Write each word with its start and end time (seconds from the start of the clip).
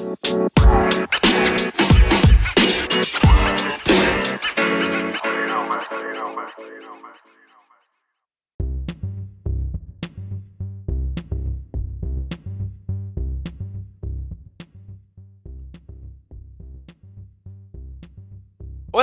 Hola, 0.00 0.12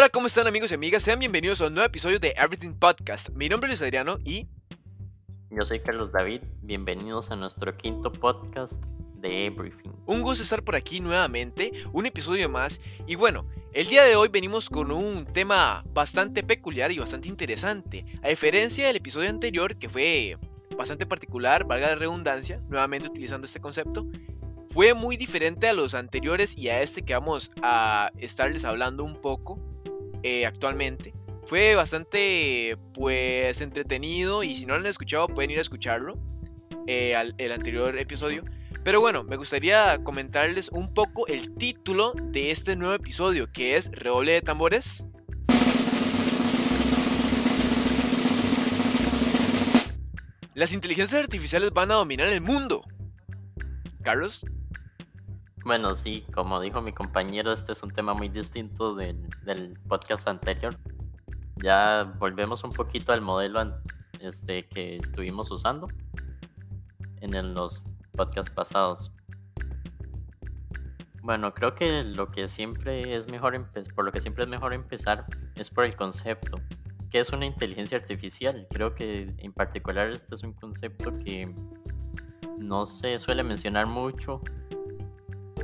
¿cómo 0.09 0.27
están 0.27 0.47
amigos 0.47 0.71
y 0.71 0.75
amigas? 0.75 1.03
Sean 1.03 1.19
bienvenidos 1.19 1.59
a 1.59 1.67
un 1.67 1.73
nuevo 1.73 1.87
episodio 1.87 2.19
de 2.19 2.33
Everything 2.37 2.73
Podcast. 2.73 3.31
Mi 3.31 3.49
nombre 3.49 3.73
es 3.73 3.81
Adriano 3.81 4.17
y... 4.23 4.47
Yo 5.49 5.65
soy 5.65 5.81
Carlos 5.81 6.13
David, 6.13 6.41
bienvenidos 6.61 7.31
a 7.31 7.35
nuestro 7.35 7.75
quinto 7.75 8.13
podcast 8.13 8.85
Un 10.05 10.21
gusto 10.21 10.43
estar 10.43 10.63
por 10.63 10.75
aquí 10.75 10.99
nuevamente, 10.99 11.71
un 11.91 12.05
episodio 12.05 12.47
más. 12.49 12.79
Y 13.07 13.15
bueno, 13.15 13.47
el 13.73 13.87
día 13.87 14.03
de 14.03 14.15
hoy 14.15 14.29
venimos 14.29 14.69
con 14.69 14.91
un 14.91 15.25
tema 15.25 15.83
bastante 15.93 16.43
peculiar 16.43 16.91
y 16.91 16.99
bastante 16.99 17.27
interesante. 17.27 18.05
A 18.21 18.29
diferencia 18.29 18.87
del 18.87 18.97
episodio 18.97 19.29
anterior, 19.29 19.77
que 19.77 19.89
fue 19.89 20.37
bastante 20.77 21.05
particular, 21.05 21.65
valga 21.65 21.87
la 21.87 21.95
redundancia, 21.95 22.61
nuevamente 22.69 23.07
utilizando 23.07 23.45
este 23.45 23.59
concepto, 23.59 24.07
fue 24.69 24.93
muy 24.93 25.17
diferente 25.17 25.67
a 25.67 25.73
los 25.73 25.95
anteriores 25.95 26.57
y 26.57 26.69
a 26.69 26.81
este 26.81 27.01
que 27.01 27.13
vamos 27.13 27.51
a 27.61 28.11
estarles 28.17 28.65
hablando 28.65 29.03
un 29.03 29.21
poco 29.21 29.59
eh, 30.21 30.45
actualmente. 30.45 31.13
Fue 31.45 31.75
bastante, 31.75 32.77
pues, 32.93 33.61
entretenido 33.61 34.43
y 34.43 34.55
si 34.55 34.65
no 34.65 34.73
lo 34.73 34.81
han 34.81 34.85
escuchado 34.87 35.27
pueden 35.27 35.51
ir 35.51 35.59
a 35.59 35.61
escucharlo, 35.61 36.17
eh, 36.87 37.15
al, 37.15 37.35
el 37.37 37.51
anterior 37.51 37.97
episodio. 37.97 38.43
Pero 38.85 39.01
bueno, 39.01 39.23
me 39.23 39.35
gustaría 39.35 39.97
comentarles 40.03 40.69
un 40.69 40.93
poco 40.93 41.25
el 41.25 41.55
título 41.55 42.13
de 42.15 42.51
este 42.51 42.75
nuevo 42.75 42.93
episodio, 42.93 43.51
que 43.51 43.77
es 43.77 43.89
Redoble 43.91 44.33
de 44.33 44.41
Tambores. 44.43 45.07
Las 50.53 50.71
inteligencias 50.71 51.19
artificiales 51.19 51.71
van 51.73 51.89
a 51.89 51.95
dominar 51.95 52.27
el 52.27 52.41
mundo. 52.41 52.83
Carlos. 54.03 54.45
Bueno, 55.63 55.95
sí, 55.95 56.23
como 56.31 56.61
dijo 56.61 56.79
mi 56.83 56.93
compañero, 56.93 57.51
este 57.51 57.71
es 57.71 57.81
un 57.81 57.89
tema 57.89 58.13
muy 58.13 58.29
distinto 58.29 58.93
del, 58.93 59.27
del 59.45 59.79
podcast 59.87 60.27
anterior. 60.27 60.77
Ya 61.55 62.03
volvemos 62.19 62.63
un 62.63 62.71
poquito 62.71 63.13
al 63.13 63.21
modelo 63.21 63.81
este, 64.19 64.67
que 64.67 64.97
estuvimos 64.97 65.49
usando 65.49 65.87
en 67.21 67.55
los 67.55 67.87
podcasts 68.15 68.53
pasados. 68.53 69.11
Bueno, 71.21 71.53
creo 71.53 71.73
que 71.73 72.03
lo 72.03 72.31
que 72.31 72.47
siempre 72.47 73.15
es 73.15 73.27
mejor 73.27 73.69
por 73.95 74.05
lo 74.05 74.11
que 74.11 74.21
siempre 74.21 74.43
es 74.43 74.49
mejor 74.49 74.73
empezar 74.73 75.25
es 75.55 75.69
por 75.69 75.85
el 75.85 75.95
concepto. 75.95 76.59
¿Qué 77.09 77.19
es 77.19 77.31
una 77.31 77.45
inteligencia 77.45 77.97
artificial? 77.97 78.67
Creo 78.69 78.93
que 78.93 79.33
en 79.37 79.53
particular 79.53 80.11
este 80.11 80.35
es 80.35 80.43
un 80.43 80.53
concepto 80.53 81.17
que 81.19 81.53
no 82.57 82.85
se 82.85 83.17
suele 83.17 83.43
mencionar 83.43 83.85
mucho 83.85 84.41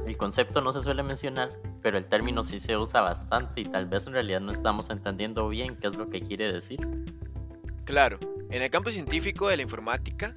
el 0.06 0.18
concepto 0.18 0.62
no 0.62 0.74
se 0.74 0.82
suele 0.82 1.04
mencionar, 1.04 1.52
pero 1.82 1.98
el 1.98 2.06
término 2.06 2.44
sí 2.44 2.60
se 2.60 2.76
usa 2.76 3.02
bastante 3.02 3.62
y 3.62 3.66
tal 3.66 3.86
vez 3.86 4.08
en 4.08 4.14
realidad 4.14 4.42
no 4.42 4.52
estamos 4.52 4.90
entendiendo 4.90 5.48
bien 5.48 5.78
qué 5.78 5.88
es 5.88 5.96
lo 5.96 6.10
que 6.10 6.22
quiere 6.22 6.52
decir. 6.52 6.80
Claro, 7.86 8.20
en 8.50 8.62
el 8.62 8.70
campo 8.70 8.90
científico 8.90 9.48
de 9.48 9.58
la 9.58 9.64
informática, 9.64 10.36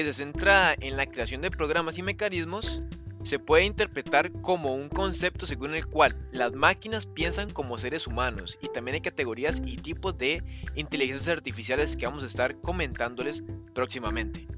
que 0.00 0.14
se 0.14 0.24
centra 0.24 0.74
en 0.80 0.96
la 0.96 1.04
creación 1.04 1.42
de 1.42 1.50
programas 1.50 1.98
y 1.98 2.02
mecanismos, 2.02 2.82
se 3.22 3.38
puede 3.38 3.64
interpretar 3.66 4.32
como 4.40 4.74
un 4.74 4.88
concepto 4.88 5.44
según 5.44 5.74
el 5.74 5.86
cual 5.86 6.16
las 6.32 6.54
máquinas 6.54 7.04
piensan 7.04 7.50
como 7.50 7.76
seres 7.76 8.06
humanos 8.06 8.58
y 8.62 8.68
también 8.68 8.94
hay 8.94 9.02
categorías 9.02 9.60
y 9.62 9.76
tipos 9.76 10.16
de 10.16 10.42
inteligencias 10.74 11.28
artificiales 11.28 11.96
que 11.96 12.06
vamos 12.06 12.22
a 12.22 12.26
estar 12.26 12.58
comentándoles 12.62 13.44
próximamente. 13.74 14.48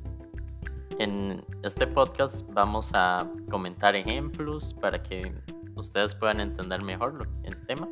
En 1.00 1.44
este 1.64 1.88
podcast 1.88 2.46
vamos 2.52 2.92
a 2.94 3.28
comentar 3.50 3.96
ejemplos 3.96 4.74
para 4.74 5.02
que 5.02 5.32
ustedes 5.74 6.14
puedan 6.14 6.38
entender 6.38 6.82
mejor 6.82 7.28
el 7.42 7.60
tema. 7.66 7.88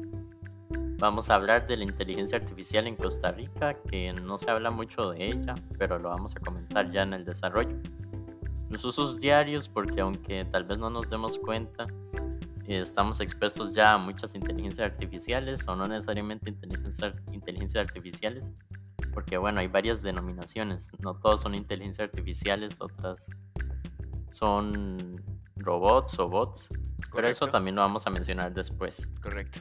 Vamos 1.01 1.31
a 1.31 1.37
hablar 1.37 1.67
de 1.67 1.79
la 1.79 1.85
inteligencia 1.85 2.37
artificial 2.37 2.87
en 2.87 2.95
Costa 2.95 3.33
Rica, 3.33 3.75
que 3.89 4.13
no 4.13 4.37
se 4.37 4.51
habla 4.51 4.71
mucho 4.71 5.13
de 5.13 5.29
ella, 5.29 5.55
pero 5.79 5.99
lo 5.99 6.11
vamos 6.11 6.37
a 6.37 6.41
comentar 6.41 6.91
ya 6.91 7.05
en 7.05 7.15
el 7.15 7.25
desarrollo. 7.25 7.75
Los 8.69 8.85
usos 8.85 9.19
diarios, 9.19 9.67
porque 9.67 10.03
aunque 10.03 10.45
tal 10.45 10.65
vez 10.65 10.77
no 10.77 10.91
nos 10.91 11.09
demos 11.09 11.39
cuenta, 11.39 11.87
eh, 12.67 12.83
estamos 12.83 13.21
expuestos 13.21 13.75
ya 13.75 13.95
a 13.95 13.99
muchas 13.99 14.35
inteligencias 14.35 14.93
artificiales 14.93 15.67
o 15.67 15.75
no 15.75 15.89
necesariamente 15.89 16.51
inteligencias, 16.51 17.15
inteligencias 17.33 17.83
artificiales, 17.83 18.53
porque 19.15 19.39
bueno, 19.39 19.61
hay 19.61 19.69
varias 19.69 20.03
denominaciones, 20.03 20.93
no 20.99 21.15
todos 21.15 21.41
son 21.41 21.55
inteligencias 21.55 22.11
artificiales, 22.11 22.79
otras 22.79 23.31
son 24.29 25.25
robots 25.57 26.19
o 26.19 26.29
bots, 26.29 26.69
pero 27.15 27.27
eso 27.27 27.47
también 27.47 27.77
lo 27.77 27.81
vamos 27.81 28.07
a 28.07 28.11
mencionar 28.11 28.53
después. 28.53 29.11
Correcto. 29.23 29.61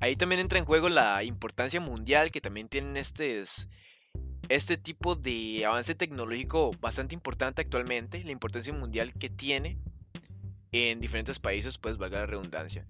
Ahí 0.00 0.16
también 0.16 0.40
entra 0.40 0.58
en 0.58 0.64
juego 0.64 0.88
la 0.88 1.24
importancia 1.24 1.80
mundial 1.80 2.30
que 2.30 2.40
también 2.40 2.68
tienen 2.68 2.96
estos, 2.96 3.68
este 4.48 4.76
tipo 4.76 5.14
de 5.14 5.64
avance 5.66 5.94
tecnológico 5.94 6.72
bastante 6.80 7.14
importante 7.14 7.62
actualmente, 7.62 8.22
la 8.24 8.32
importancia 8.32 8.72
mundial 8.72 9.14
que 9.14 9.30
tiene 9.30 9.78
en 10.72 11.00
diferentes 11.00 11.38
países, 11.38 11.78
pues 11.78 11.96
valga 11.96 12.20
la 12.20 12.26
redundancia 12.26 12.86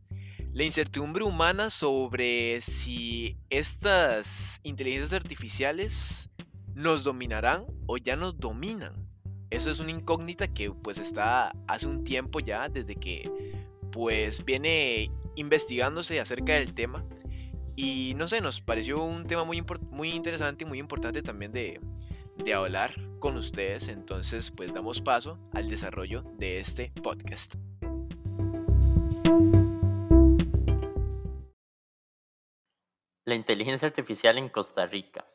la 0.56 0.64
incertidumbre 0.64 1.22
humana 1.22 1.68
sobre 1.68 2.62
si 2.62 3.36
estas 3.50 4.58
inteligencias 4.62 5.12
artificiales 5.12 6.30
nos 6.74 7.04
dominarán 7.04 7.66
o 7.84 7.98
ya 7.98 8.16
nos 8.16 8.40
dominan. 8.40 9.06
Eso 9.50 9.70
es 9.70 9.80
una 9.80 9.90
incógnita 9.90 10.48
que 10.48 10.70
pues 10.70 10.96
está 10.96 11.52
hace 11.68 11.86
un 11.86 12.04
tiempo 12.04 12.40
ya 12.40 12.70
desde 12.70 12.96
que 12.96 13.30
pues 13.92 14.42
viene 14.46 15.10
investigándose 15.36 16.20
acerca 16.20 16.54
del 16.54 16.74
tema 16.74 17.04
y 17.76 18.14
no 18.16 18.26
sé, 18.26 18.40
nos 18.40 18.60
pareció 18.62 19.02
un 19.02 19.26
tema 19.26 19.44
muy, 19.44 19.62
muy 19.90 20.10
interesante 20.10 20.64
y 20.64 20.66
muy 20.66 20.78
importante 20.78 21.22
también 21.22 21.52
de, 21.52 21.78
de 22.36 22.54
hablar 22.54 22.94
con 23.18 23.36
ustedes. 23.36 23.88
Entonces 23.88 24.50
pues 24.50 24.72
damos 24.72 25.00
paso 25.02 25.38
al 25.52 25.68
desarrollo 25.68 26.22
de 26.38 26.58
este 26.58 26.90
podcast. 27.02 27.54
La 33.26 33.34
inteligencia 33.34 33.86
artificial 33.88 34.38
en 34.38 34.48
Costa 34.48 34.86
Rica. 34.86 35.26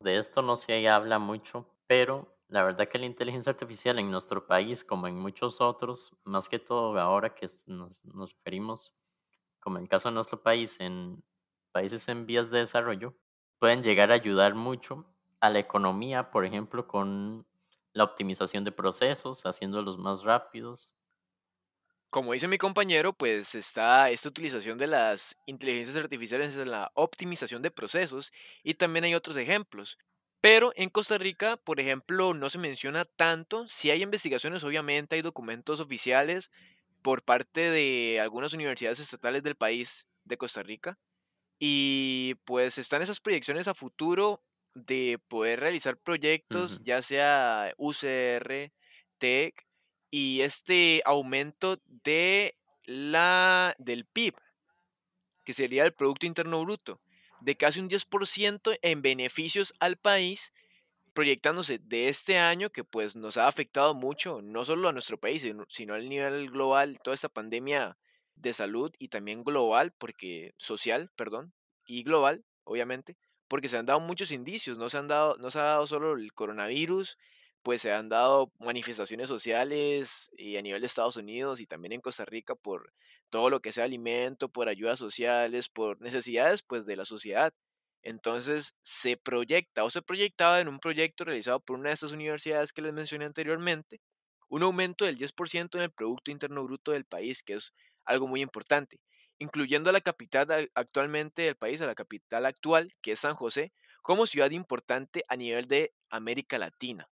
De 0.00 0.18
esto 0.18 0.42
no 0.42 0.56
se 0.56 0.88
habla 0.88 1.18
mucho, 1.18 1.66
pero 1.86 2.37
la 2.48 2.62
verdad 2.64 2.88
que 2.88 2.98
la 2.98 3.06
inteligencia 3.06 3.50
artificial 3.50 3.98
en 3.98 4.10
nuestro 4.10 4.46
país, 4.46 4.84
como 4.84 5.06
en 5.06 5.18
muchos 5.18 5.60
otros, 5.60 6.16
más 6.24 6.48
que 6.48 6.58
todo 6.58 6.98
ahora 6.98 7.34
que 7.34 7.46
nos, 7.66 8.06
referimos, 8.14 8.94
como 9.60 9.78
en 9.78 9.84
el 9.84 9.88
caso 9.88 10.08
de 10.08 10.14
nuestro 10.14 10.42
país, 10.42 10.80
en 10.80 11.22
países 11.72 12.08
en 12.08 12.26
vías 12.26 12.50
de 12.50 12.60
desarrollo, 12.60 13.14
pueden 13.58 13.82
llegar 13.82 14.10
a 14.10 14.14
ayudar 14.14 14.54
mucho 14.54 15.06
a 15.40 15.50
la 15.50 15.58
economía, 15.58 16.30
por 16.30 16.44
ejemplo, 16.44 16.88
con 16.88 17.46
la 17.92 18.04
optimización 18.04 18.64
de 18.64 18.72
procesos, 18.72 19.44
haciéndolos 19.44 19.98
más 19.98 20.22
rápidos, 20.22 20.98
como 22.10 22.32
dice 22.32 22.48
mi 22.48 22.56
compañero, 22.56 23.12
pues 23.12 23.54
está 23.54 24.08
esta 24.08 24.30
utilización 24.30 24.78
de 24.78 24.86
las 24.86 25.36
inteligencias 25.44 25.96
artificiales 25.96 26.56
en 26.56 26.70
la 26.70 26.90
optimización 26.94 27.60
de 27.60 27.70
procesos 27.70 28.32
y 28.62 28.74
también 28.74 29.04
hay 29.04 29.14
otros 29.14 29.36
ejemplos. 29.36 29.98
Pero 30.40 30.72
en 30.76 30.88
Costa 30.88 31.18
Rica, 31.18 31.56
por 31.56 31.80
ejemplo, 31.80 32.34
no 32.34 32.48
se 32.50 32.58
menciona 32.58 33.04
tanto. 33.04 33.68
Si 33.68 33.90
hay 33.90 34.02
investigaciones, 34.02 34.62
obviamente 34.62 35.16
hay 35.16 35.22
documentos 35.22 35.80
oficiales 35.80 36.50
por 37.02 37.22
parte 37.22 37.70
de 37.70 38.20
algunas 38.20 38.52
universidades 38.52 39.00
estatales 39.00 39.42
del 39.42 39.56
país 39.56 40.06
de 40.24 40.38
Costa 40.38 40.62
Rica. 40.62 40.98
Y 41.58 42.36
pues 42.44 42.78
están 42.78 43.02
esas 43.02 43.20
proyecciones 43.20 43.66
a 43.66 43.74
futuro 43.74 44.42
de 44.74 45.18
poder 45.26 45.60
realizar 45.60 45.96
proyectos, 45.96 46.82
ya 46.84 47.02
sea 47.02 47.74
UCR, 47.76 48.72
TEC 49.18 49.66
y 50.10 50.40
este 50.42 51.02
aumento 51.04 51.80
de 52.04 52.56
la, 52.84 53.74
del 53.78 54.06
PIB, 54.06 54.34
que 55.44 55.52
sería 55.52 55.84
el 55.84 55.92
Producto 55.92 56.26
Interno 56.26 56.62
Bruto, 56.62 57.00
de 57.40 57.56
casi 57.56 57.80
un 57.80 57.88
10% 57.88 58.78
en 58.82 59.02
beneficios 59.02 59.74
al 59.80 59.96
país, 59.96 60.52
proyectándose 61.12 61.78
de 61.78 62.08
este 62.08 62.38
año 62.38 62.70
que 62.70 62.84
pues 62.84 63.16
nos 63.16 63.36
ha 63.36 63.48
afectado 63.48 63.94
mucho, 63.94 64.40
no 64.42 64.64
solo 64.64 64.88
a 64.88 64.92
nuestro 64.92 65.18
país, 65.18 65.46
sino 65.68 65.94
al 65.94 66.08
nivel 66.08 66.50
global, 66.50 67.00
toda 67.02 67.14
esta 67.14 67.28
pandemia 67.28 67.98
de 68.36 68.52
salud 68.52 68.92
y 68.98 69.08
también 69.08 69.44
global, 69.44 69.92
porque 69.98 70.54
social, 70.58 71.10
perdón, 71.16 71.52
y 71.86 72.02
global, 72.02 72.44
obviamente, 72.64 73.16
porque 73.48 73.68
se 73.68 73.78
han 73.78 73.86
dado 73.86 74.00
muchos 74.00 74.30
indicios, 74.30 74.78
no 74.78 74.88
se 74.88 74.98
han 74.98 75.08
dado, 75.08 75.36
no 75.38 75.50
se 75.50 75.58
ha 75.58 75.62
dado 75.62 75.86
solo 75.86 76.14
el 76.14 76.32
coronavirus, 76.34 77.18
pues 77.62 77.82
se 77.82 77.92
han 77.92 78.08
dado 78.08 78.52
manifestaciones 78.60 79.28
sociales 79.28 80.30
y 80.36 80.56
a 80.56 80.62
nivel 80.62 80.82
de 80.82 80.86
Estados 80.86 81.16
Unidos 81.16 81.60
y 81.60 81.66
también 81.66 81.92
en 81.92 82.00
Costa 82.00 82.24
Rica 82.24 82.54
por 82.54 82.92
todo 83.30 83.50
lo 83.50 83.60
que 83.60 83.72
sea 83.72 83.84
alimento, 83.84 84.48
por 84.50 84.68
ayudas 84.68 84.98
sociales, 84.98 85.68
por 85.68 86.00
necesidades 86.00 86.62
pues 86.62 86.86
de 86.86 86.96
la 86.96 87.04
sociedad. 87.04 87.52
Entonces 88.02 88.74
se 88.82 89.16
proyecta 89.16 89.84
o 89.84 89.90
se 89.90 90.02
proyectaba 90.02 90.60
en 90.60 90.68
un 90.68 90.78
proyecto 90.80 91.24
realizado 91.24 91.60
por 91.60 91.78
una 91.78 91.88
de 91.90 91.94
estas 91.94 92.12
universidades 92.12 92.72
que 92.72 92.82
les 92.82 92.92
mencioné 92.92 93.24
anteriormente, 93.26 94.00
un 94.48 94.62
aumento 94.62 95.04
del 95.04 95.18
10% 95.18 95.78
en 95.78 95.84
el 95.84 95.92
Producto 95.92 96.30
Interno 96.30 96.64
Bruto 96.64 96.92
del 96.92 97.04
país, 97.04 97.42
que 97.42 97.54
es 97.54 97.72
algo 98.04 98.26
muy 98.26 98.40
importante, 98.40 99.00
incluyendo 99.38 99.90
a 99.90 99.92
la 99.92 100.00
capital 100.00 100.50
al- 100.50 100.70
actualmente 100.74 101.42
del 101.42 101.56
país, 101.56 101.80
a 101.82 101.86
la 101.86 101.94
capital 101.94 102.46
actual, 102.46 102.94
que 103.02 103.12
es 103.12 103.20
San 103.20 103.34
José, 103.34 103.72
como 104.02 104.26
ciudad 104.26 104.50
importante 104.50 105.24
a 105.28 105.36
nivel 105.36 105.66
de 105.66 105.92
América 106.08 106.56
Latina. 106.58 107.08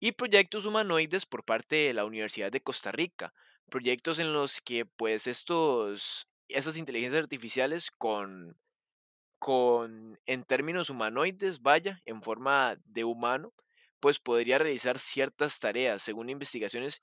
Y 0.00 0.12
proyectos 0.12 0.64
humanoides 0.64 1.26
por 1.26 1.44
parte 1.44 1.76
de 1.76 1.94
la 1.94 2.04
Universidad 2.04 2.52
de 2.52 2.60
Costa 2.62 2.92
Rica, 2.92 3.34
proyectos 3.68 4.18
en 4.18 4.32
los 4.32 4.60
que 4.60 4.86
pues 4.86 5.26
estos, 5.26 6.26
esas 6.48 6.76
inteligencias 6.78 7.22
artificiales 7.22 7.90
con 7.90 8.58
con, 9.38 10.18
en 10.26 10.44
términos 10.44 10.90
humanoides, 10.90 11.62
vaya, 11.62 12.02
en 12.06 12.22
forma 12.22 12.76
de 12.84 13.04
humano, 13.04 13.54
pues 14.00 14.18
podría 14.18 14.58
realizar 14.58 14.98
ciertas 14.98 15.60
tareas 15.60 16.02
según 16.02 16.30
investigaciones 16.30 17.02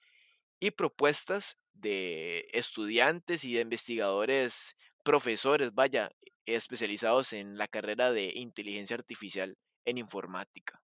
y 0.59 0.71
propuestas 0.71 1.59
de 1.73 2.47
estudiantes 2.53 3.44
y 3.45 3.53
de 3.56 3.61
investigadores, 3.61 4.75
profesores, 5.03 5.73
vaya, 5.73 6.11
especializados 6.45 7.33
en 7.33 7.57
la 7.57 7.68
carrera 7.68 8.11
de 8.11 8.31
inteligencia 8.35 8.95
artificial 8.97 9.57
en 9.85 9.97
informática. 9.97 10.83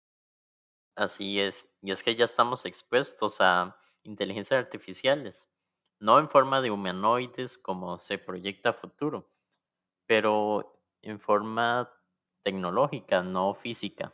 Así 0.97 1.41
es. 1.41 1.69
Y 1.83 1.93
es 1.93 2.03
que 2.03 2.15
ya 2.17 2.25
estamos 2.25 2.65
expuestos 2.65 3.41
a 3.41 3.77
inteligencias 4.05 4.59
artificiales, 4.59 5.49
no 6.05 6.19
en 6.19 6.29
forma 6.29 6.61
de 6.61 6.71
humanoides 6.71 7.57
como 7.57 7.99
se 7.99 8.19
proyecta 8.19 8.75
futuro, 8.75 9.27
pero 10.07 10.79
en 11.01 11.19
forma 11.19 11.91
tecnológica, 12.43 13.23
no 13.23 13.55
física. 13.55 14.13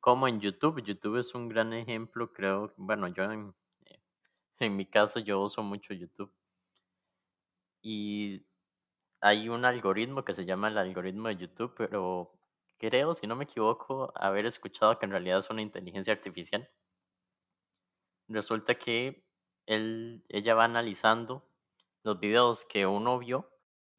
Como 0.00 0.28
en 0.28 0.38
YouTube. 0.38 0.82
YouTube 0.82 1.16
es 1.16 1.34
un 1.34 1.48
gran 1.48 1.72
ejemplo, 1.72 2.30
creo. 2.30 2.74
Bueno, 2.76 3.08
yo 3.08 3.24
en, 3.32 3.54
eh, 3.86 4.00
en 4.58 4.76
mi 4.76 4.84
caso 4.84 5.18
yo 5.18 5.40
uso 5.40 5.62
mucho 5.62 5.94
YouTube. 5.94 6.30
Y 7.80 8.44
hay 9.22 9.48
un 9.48 9.64
algoritmo 9.64 10.24
que 10.26 10.34
se 10.34 10.44
llama 10.44 10.68
el 10.68 10.76
algoritmo 10.76 11.28
de 11.28 11.36
YouTube, 11.36 11.74
pero 11.74 12.38
creo, 12.76 13.14
si 13.14 13.26
no 13.26 13.34
me 13.34 13.44
equivoco, 13.44 14.12
haber 14.14 14.44
escuchado 14.44 14.98
que 14.98 15.06
en 15.06 15.12
realidad 15.12 15.38
es 15.38 15.48
una 15.48 15.62
inteligencia 15.62 16.12
artificial. 16.12 16.68
Resulta 18.28 18.74
que 18.74 19.24
ella 19.66 20.54
va 20.54 20.64
analizando 20.64 21.44
los 22.02 22.20
videos 22.20 22.64
que 22.64 22.86
uno 22.86 23.18
vio, 23.18 23.50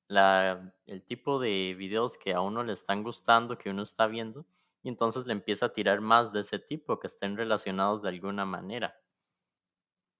la, 0.07 0.73
el 0.85 1.03
tipo 1.03 1.39
de 1.39 1.75
videos 1.77 2.17
que 2.17 2.33
a 2.33 2.41
uno 2.41 2.63
le 2.63 2.73
están 2.73 3.03
gustando, 3.03 3.57
que 3.57 3.69
uno 3.69 3.83
está 3.83 4.07
viendo, 4.07 4.45
y 4.83 4.89
entonces 4.89 5.25
le 5.25 5.33
empieza 5.33 5.67
a 5.67 5.73
tirar 5.73 6.01
más 6.01 6.31
de 6.31 6.41
ese 6.41 6.59
tipo 6.59 7.00
que 7.00 7.07
estén 7.07 7.35
relacionados 7.35 8.03
de 8.03 8.09
alguna 8.09 8.45
manera. 8.45 8.95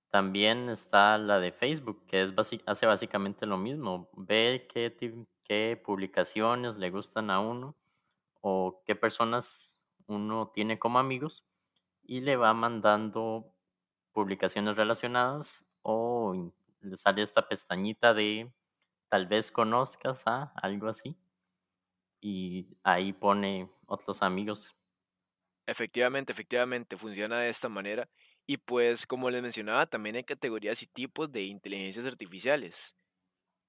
También 0.09 0.69
está 0.69 1.18
la 1.18 1.39
de 1.39 1.51
Facebook, 1.51 2.06
que 2.07 2.21
es 2.21 2.33
hace 2.65 2.86
básicamente 2.88 3.45
lo 3.45 3.57
mismo. 3.57 4.09
Ve 4.13 4.65
qué, 4.71 4.95
qué 5.44 5.81
publicaciones 5.83 6.77
le 6.77 6.89
gustan 6.89 7.30
a 7.30 7.39
uno 7.39 7.75
o 8.42 8.81
qué 8.86 8.95
personas 8.95 9.86
uno 10.07 10.51
tiene 10.53 10.80
como 10.80 11.00
amigos 11.00 11.45
y 12.03 12.21
le 12.21 12.38
va 12.38 12.53
mandando 12.53 13.55
publicaciones 14.16 14.78
relacionadas 14.78 15.66
o 15.84 16.52
le 16.82 16.96
sale 16.96 17.22
esta 17.22 17.48
pestañita 17.48 18.14
de 18.14 18.50
tal 19.10 19.28
vez 19.28 19.52
conozcas 19.52 20.26
a 20.26 20.54
algo 20.56 20.88
así 20.88 21.18
y 22.22 22.66
ahí 22.84 23.14
pone 23.14 23.70
otros 23.86 24.24
amigos. 24.24 24.74
Efectivamente, 25.68 26.32
efectivamente, 26.32 26.98
funciona 26.98 27.40
de 27.40 27.50
esta 27.50 27.70
manera. 27.70 28.08
Y 28.48 28.58
pues, 28.58 29.06
como 29.06 29.30
les 29.30 29.42
mencionaba, 29.42 29.86
también 29.88 30.16
hay 30.16 30.24
categorías 30.24 30.82
y 30.84 30.88
tipos 30.88 31.32
de 31.32 31.44
inteligencias 31.44 32.06
artificiales. 32.06 32.96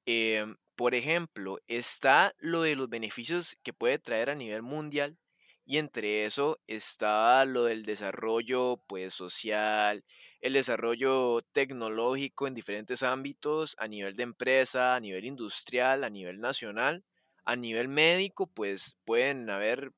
Em, 0.07 0.57
por 0.77 0.95
ejemplo, 0.95 1.59
está 1.69 2.35
lo 2.39 2.63
de 2.63 2.77
los 2.77 2.89
beneficios 2.89 3.57
que 3.63 3.73
puede 3.73 3.99
traer 3.99 4.31
a 4.31 4.35
nivel 4.37 4.63
mundial 4.63 5.19
y 5.65 5.79
entre 5.79 6.27
eso 6.27 6.61
está 6.69 7.45
lo 7.45 7.65
del 7.65 7.85
desarrollo 7.85 8.83
pues 8.87 9.15
social, 9.15 10.05
el 10.41 10.53
desarrollo 10.55 11.41
tecnológico 11.53 12.47
en 12.47 12.55
diferentes 12.55 13.03
ámbitos, 13.03 13.75
a 13.79 13.89
nivel 13.89 14.17
de 14.17 14.23
empresa, 14.25 14.95
a 14.97 15.01
nivel 15.01 15.25
industrial, 15.25 16.05
a 16.05 16.11
nivel 16.11 16.41
nacional, 16.41 17.05
a 17.45 17.57
nivel 17.57 17.89
médico, 17.89 18.47
pues 18.49 18.99
pueden 19.05 19.49
haber 19.51 19.93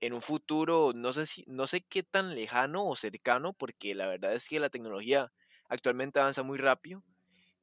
en 0.00 0.12
un 0.14 0.22
futuro, 0.22 0.92
no 0.94 1.12
sé 1.12 1.26
si, 1.26 1.44
no 1.48 1.66
sé 1.66 1.82
qué 1.82 2.02
tan 2.02 2.34
lejano 2.34 2.86
o 2.88 2.96
cercano, 2.96 3.52
porque 3.54 3.94
la 3.94 4.06
verdad 4.06 4.34
es 4.34 4.48
que 4.48 4.60
la 4.60 4.70
tecnología 4.70 5.32
actualmente 5.68 6.20
avanza 6.20 6.42
muy 6.42 6.58
rápido. 6.58 7.04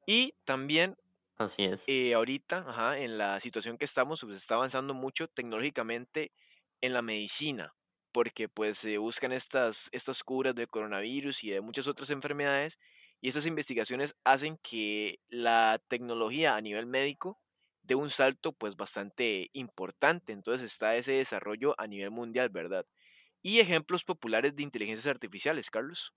Y 0.06 0.34
también 0.44 0.96
Así 1.38 1.64
es. 1.64 1.86
eh, 1.86 2.14
ahorita, 2.14 2.58
ajá, 2.68 2.98
en 2.98 3.18
la 3.18 3.40
situación 3.40 3.78
que 3.78 3.84
estamos, 3.84 4.20
pues 4.22 4.36
está 4.36 4.56
avanzando 4.56 4.94
mucho 4.94 5.28
tecnológicamente 5.28 6.32
en 6.80 6.92
la 6.92 7.02
medicina, 7.02 7.74
porque 8.16 8.48
pues 8.48 8.78
se 8.78 8.96
buscan 8.96 9.30
estas, 9.32 9.90
estas 9.92 10.24
curas 10.24 10.54
del 10.54 10.68
coronavirus 10.68 11.44
y 11.44 11.50
de 11.50 11.60
muchas 11.60 11.86
otras 11.86 12.08
enfermedades, 12.08 12.78
y 13.20 13.28
estas 13.28 13.44
investigaciones 13.44 14.16
hacen 14.24 14.56
que 14.62 15.20
la 15.28 15.78
tecnología 15.88 16.56
a 16.56 16.62
nivel 16.62 16.86
médico 16.86 17.38
dé 17.82 17.94
un 17.94 18.08
salto 18.08 18.54
pues 18.54 18.74
bastante 18.76 19.50
importante. 19.52 20.32
Entonces 20.32 20.72
está 20.72 20.96
ese 20.96 21.12
desarrollo 21.12 21.74
a 21.78 21.86
nivel 21.86 22.10
mundial, 22.10 22.48
¿verdad? 22.48 22.86
Y 23.42 23.60
ejemplos 23.60 24.02
populares 24.04 24.56
de 24.56 24.62
inteligencias 24.62 25.08
artificiales, 25.12 25.70
Carlos. 25.70 26.14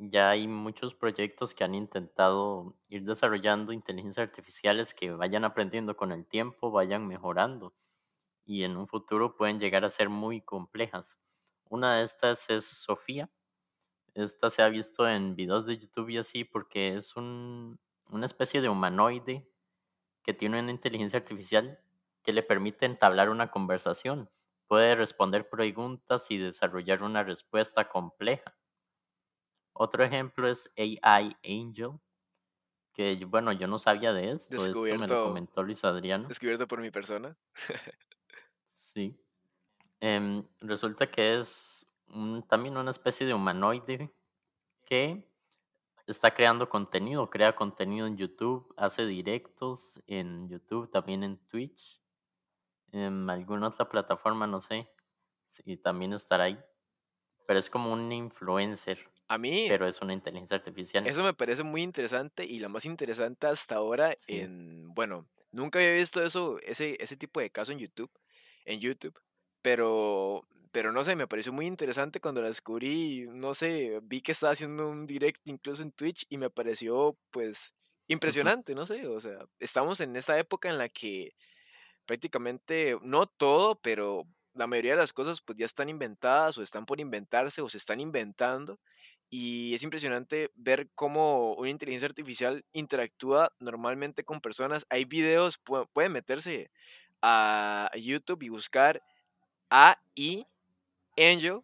Ya 0.00 0.30
hay 0.30 0.48
muchos 0.48 0.94
proyectos 0.96 1.54
que 1.54 1.62
han 1.62 1.74
intentado 1.74 2.74
ir 2.88 3.04
desarrollando 3.04 3.72
inteligencias 3.72 4.26
artificiales 4.28 4.92
que 4.94 5.12
vayan 5.12 5.44
aprendiendo 5.44 5.96
con 5.96 6.10
el 6.10 6.26
tiempo, 6.26 6.70
vayan 6.72 7.06
mejorando 7.06 7.74
y 8.48 8.64
en 8.64 8.76
un 8.78 8.88
futuro 8.88 9.36
pueden 9.36 9.60
llegar 9.60 9.84
a 9.86 9.90
ser 9.90 10.08
muy 10.10 10.40
complejas. 10.42 11.20
Una 11.70 11.96
de 11.98 12.04
estas 12.04 12.50
es 12.50 12.66
Sofía. 12.66 13.30
Esta 14.14 14.50
se 14.50 14.62
ha 14.62 14.68
visto 14.68 15.08
en 15.08 15.36
videos 15.36 15.66
de 15.66 15.78
YouTube 15.78 16.10
y 16.10 16.18
así 16.18 16.44
porque 16.44 16.94
es 16.96 17.16
un- 17.16 17.80
una 18.10 18.26
especie 18.26 18.60
de 18.62 18.68
humanoide 18.68 19.50
que 20.22 20.34
tiene 20.34 20.60
una 20.60 20.72
inteligencia 20.72 21.18
artificial 21.18 21.80
que 22.22 22.32
le 22.32 22.42
permite 22.42 22.86
entablar 22.86 23.30
una 23.30 23.50
conversación. 23.50 24.30
Puede 24.68 24.96
responder 24.96 25.48
preguntas 25.50 26.30
y 26.30 26.38
desarrollar 26.38 27.02
una 27.02 27.24
respuesta 27.24 27.88
compleja. 27.88 28.56
Otro 29.72 30.04
ejemplo 30.04 30.46
es 30.46 30.74
AI 30.76 31.34
Angel, 31.42 31.92
que 32.92 33.24
bueno, 33.26 33.52
yo 33.52 33.66
no 33.66 33.78
sabía 33.78 34.12
de 34.12 34.32
esto, 34.32 34.56
esto 34.66 34.94
me 34.96 35.06
lo 35.08 35.22
comentó 35.22 35.62
Luis 35.62 35.84
Adriano. 35.84 36.28
descubierto 36.28 36.68
por 36.68 36.80
mi 36.80 36.90
persona. 36.90 37.36
Sí. 38.68 39.18
Em, 40.00 40.44
resulta 40.60 41.10
que 41.10 41.36
es 41.38 41.90
un- 42.14 42.42
también 42.46 42.76
una 42.76 42.90
especie 42.90 43.26
de 43.26 43.34
humanoide 43.34 44.10
que 44.84 45.26
está 46.06 46.32
creando 46.32 46.68
contenido, 46.68 47.28
crea 47.28 47.54
contenido 47.56 48.06
en 48.06 48.16
YouTube, 48.16 48.72
hace 48.76 49.04
directos 49.06 50.00
en 50.06 50.48
YouTube, 50.48 50.90
también 50.90 51.24
en 51.24 51.36
Twitch, 51.48 52.00
en 52.92 53.28
alguna 53.28 53.68
otra 53.68 53.88
plataforma, 53.88 54.46
no 54.46 54.60
sé, 54.60 54.88
si 55.44 55.76
también 55.76 56.12
estará 56.12 56.44
ahí, 56.44 56.58
pero 57.46 57.58
es 57.58 57.68
como 57.68 57.92
un 57.92 58.10
influencer, 58.12 58.98
A 59.28 59.36
mí 59.36 59.66
pero 59.68 59.86
es 59.86 60.00
una 60.00 60.14
inteligencia 60.14 60.56
artificial. 60.56 61.06
Eso 61.06 61.22
me 61.22 61.34
parece 61.34 61.62
muy 61.62 61.82
interesante 61.82 62.46
y 62.46 62.60
la 62.60 62.68
más 62.68 62.84
interesante 62.86 63.46
hasta 63.46 63.74
ahora 63.76 64.14
Sí. 64.18 64.38
en, 64.40 64.94
bueno, 64.94 65.26
nunca 65.50 65.78
había 65.78 65.92
visto 65.92 66.22
eso, 66.24 66.58
ese, 66.60 66.96
ese 67.02 67.16
tipo 67.16 67.40
de 67.40 67.50
caso 67.50 67.72
en 67.72 67.78
YouTube, 67.80 68.10
en 68.68 68.80
YouTube, 68.80 69.18
pero, 69.62 70.42
pero 70.72 70.92
no 70.92 71.04
sé, 71.04 71.16
me 71.16 71.26
pareció 71.28 71.52
muy 71.52 71.66
interesante 71.66 72.20
cuando 72.20 72.42
la 72.42 72.48
descubrí, 72.48 73.26
no 73.28 73.54
sé, 73.54 74.00
vi 74.02 74.20
que 74.22 74.32
estaba 74.32 74.52
haciendo 74.52 74.88
un 74.88 75.06
directo 75.06 75.50
incluso 75.52 75.82
en 75.82 75.92
Twitch 75.92 76.26
y 76.28 76.38
me 76.38 76.50
pareció 76.50 77.18
pues 77.30 77.74
impresionante, 78.08 78.74
no 78.74 78.86
sé, 78.86 79.06
o 79.08 79.20
sea, 79.20 79.40
estamos 79.60 80.00
en 80.00 80.16
esta 80.16 80.38
época 80.38 80.68
en 80.70 80.78
la 80.78 80.88
que 80.88 81.34
prácticamente, 82.06 82.96
no 83.02 83.26
todo, 83.26 83.80
pero 83.80 84.24
la 84.54 84.66
mayoría 84.66 84.92
de 84.92 84.98
las 84.98 85.12
cosas 85.12 85.40
pues 85.42 85.58
ya 85.58 85.66
están 85.66 85.88
inventadas 85.88 86.58
o 86.58 86.62
están 86.62 86.86
por 86.86 87.00
inventarse 87.00 87.62
o 87.62 87.68
se 87.68 87.78
están 87.78 88.00
inventando. 88.00 88.80
Y 89.30 89.74
es 89.74 89.82
impresionante 89.82 90.50
ver 90.54 90.90
cómo 90.94 91.54
una 91.54 91.68
inteligencia 91.70 92.08
artificial 92.08 92.64
interactúa 92.72 93.52
normalmente 93.60 94.24
con 94.24 94.40
personas. 94.40 94.86
Hay 94.88 95.04
videos, 95.04 95.62
pu- 95.62 95.86
pueden 95.92 96.12
meterse 96.12 96.70
a 97.22 97.90
YouTube 97.96 98.42
y 98.42 98.48
buscar 98.48 99.02
AI 99.70 100.46
Angel 101.16 101.62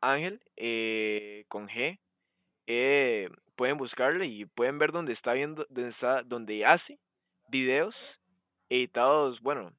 Ángel, 0.00 0.40
eh, 0.56 1.44
con 1.48 1.68
G. 1.68 1.98
eh, 2.66 3.28
pueden 3.56 3.78
buscarle 3.78 4.26
y 4.26 4.44
pueden 4.44 4.78
ver 4.78 4.92
dónde 4.92 5.12
está 5.12 5.32
viendo, 5.32 5.66
dónde 5.70 5.90
está, 5.90 6.22
donde 6.22 6.64
hace 6.64 7.00
videos 7.48 8.20
editados, 8.68 9.40
bueno, 9.40 9.72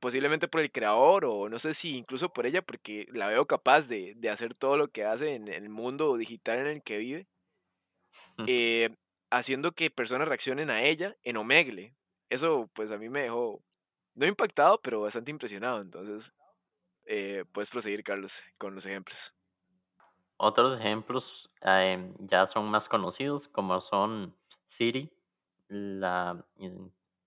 posiblemente 0.00 0.48
por 0.48 0.60
el 0.60 0.72
creador 0.72 1.24
o 1.24 1.48
no 1.48 1.58
sé 1.58 1.74
si 1.74 1.96
incluso 1.96 2.32
por 2.32 2.46
ella, 2.46 2.62
porque 2.62 3.06
la 3.12 3.28
veo 3.28 3.46
capaz 3.46 3.88
de, 3.88 4.14
de 4.16 4.30
hacer 4.30 4.54
todo 4.54 4.76
lo 4.76 4.88
que 4.88 5.04
hace 5.04 5.34
en 5.34 5.48
el 5.48 5.68
mundo 5.68 6.16
digital 6.16 6.58
en 6.58 6.66
el 6.66 6.82
que 6.82 6.98
vive, 6.98 7.28
eh, 8.46 8.90
haciendo 9.30 9.72
que 9.72 9.90
personas 9.90 10.28
reaccionen 10.28 10.70
a 10.70 10.82
ella 10.82 11.16
en 11.22 11.36
Omegle. 11.36 11.94
Eso 12.30 12.70
pues 12.74 12.90
a 12.92 12.98
mí 12.98 13.08
me 13.10 13.22
dejó, 13.22 13.62
no 14.14 14.26
impactado, 14.26 14.80
pero 14.82 15.00
bastante 15.02 15.30
impresionado. 15.32 15.80
Entonces, 15.82 16.32
eh, 17.06 17.44
puedes 17.52 17.70
proseguir, 17.70 18.04
Carlos, 18.04 18.42
con 18.58 18.74
los 18.74 18.86
ejemplos. 18.86 19.34
Otros 20.38 20.78
ejemplos 20.78 21.50
em, 21.60 22.14
ya 22.18 22.46
son 22.46 22.68
más 22.70 22.88
conocidos, 22.88 23.46
como 23.46 23.80
son 23.80 24.34
Siri, 24.66 25.12
la 25.68 26.44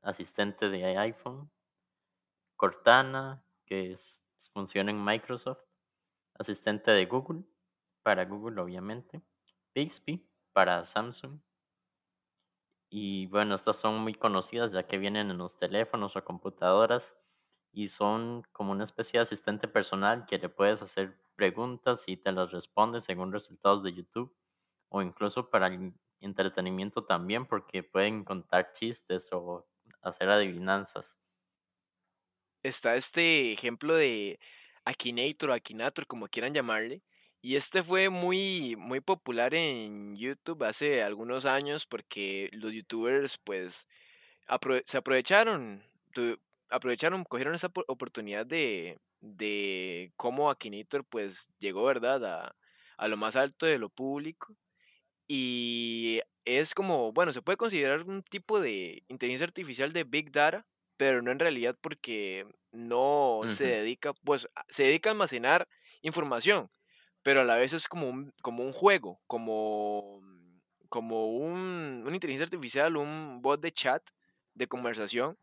asistente 0.02 0.70
de 0.70 0.98
iPhone, 0.98 1.50
Cortana, 2.58 3.44
que 3.66 3.92
es- 3.92 4.26
funciona 4.54 4.90
en 4.92 5.04
Microsoft, 5.04 5.66
asistente 6.36 6.92
de 6.92 7.06
Google, 7.08 7.44
para 8.04 8.26
Google 8.26 8.62
obviamente, 8.62 9.22
Bixby 9.76 10.28
para 10.54 10.84
Samsung. 10.86 11.40
Y 12.96 13.26
bueno, 13.26 13.56
estas 13.56 13.80
son 13.80 14.02
muy 14.02 14.14
conocidas 14.14 14.72
ya 14.72 14.86
que 14.86 15.00
vienen 15.00 15.32
en 15.32 15.40
los 15.40 15.58
teléfonos 15.58 16.16
o 16.16 16.24
computadoras 16.24 17.18
y 17.72 17.88
son 17.88 18.44
como 18.52 18.72
una 18.72 18.84
especie 18.84 19.18
de 19.18 19.24
asistente 19.24 19.68
personal 19.68 20.28
que 20.28 20.38
le 20.38 20.48
puedes 20.48 20.84
hacer 20.84 21.20
preguntas 21.36 22.04
y 22.08 22.18
te 22.18 22.32
las 22.32 22.52
responde 22.52 23.02
según 23.02 23.32
resultados 23.32 23.82
de 23.82 23.94
YouTube 23.94 24.38
o 24.90 25.02
incluso 25.02 25.50
para 25.50 25.70
el 25.70 25.96
entretenimiento 26.20 27.04
también 27.04 27.48
porque 27.48 27.82
pueden 27.82 28.24
contar 28.24 28.74
chistes 28.74 29.34
o 29.34 29.66
hacer 30.04 30.30
adivinanzas. 30.30 31.20
Está 32.62 32.96
este 32.96 33.54
ejemplo 33.54 33.96
de 33.96 34.40
Akinator 34.86 35.50
o 35.50 36.06
como 36.06 36.28
quieran 36.28 36.54
llamarle. 36.54 37.02
Y 37.44 37.58
este 37.58 37.84
fue 37.84 38.10
muy, 38.10 38.76
muy 38.78 39.00
popular 39.02 39.54
en 39.54 40.16
YouTube 40.16 40.64
hace 40.64 41.04
algunos 41.04 41.46
años 41.46 41.86
porque 41.86 42.50
los 42.54 42.72
youtubers 42.72 43.38
pues 43.38 43.88
se 44.86 44.98
aprovecharon, 44.98 45.84
tu- 46.14 46.40
aprovecharon, 46.70 47.24
cogieron 47.26 47.56
esa 47.56 47.70
po- 47.70 47.86
oportunidad 47.88 48.46
de, 48.46 49.00
de 49.22 50.14
cómo 50.18 50.50
Akinator 50.52 51.06
pues 51.06 51.52
llegó, 51.60 51.84
¿verdad? 51.86 52.26
A, 52.26 52.56
a 52.98 53.08
lo 53.10 53.18
más 53.18 53.36
alto 53.36 53.66
de 53.66 53.80
lo 53.80 53.90
público 53.90 54.56
y 55.28 56.22
es 56.46 56.74
como, 56.76 57.12
bueno, 57.14 57.34
se 57.34 57.42
puede 57.42 57.58
considerar 57.58 58.04
un 58.04 58.22
tipo 58.24 58.60
de 58.60 59.04
inteligencia 59.08 59.46
artificial 59.46 59.94
de 59.94 60.04
Big 60.04 60.32
Data, 60.32 60.66
pero 60.98 61.22
no 61.22 61.32
en 61.32 61.40
realidad 61.40 61.78
porque 61.82 62.46
no 62.72 63.42
se 63.48 63.66
dedica, 63.66 64.14
pues 64.14 64.48
se 64.70 64.84
dedica 64.84 65.10
a 65.10 65.14
almacenar 65.14 65.68
información, 66.02 66.70
pero 67.24 67.42
a 67.42 67.44
la 67.46 67.56
vez 67.56 67.74
es 67.74 67.88
como 67.88 68.08
un, 68.10 68.34
como 68.42 68.64
un 68.64 68.74
juego, 68.74 69.22
como, 69.28 70.22
como 70.90 71.28
un, 71.30 72.04
una 72.06 72.16
inteligencia 72.16 72.46
artificial, 72.46 72.98
un 72.98 73.42
bot 73.42 73.62
de 73.62 73.72
chat, 73.72 74.04
de 74.56 74.68
conversación, 74.68 75.38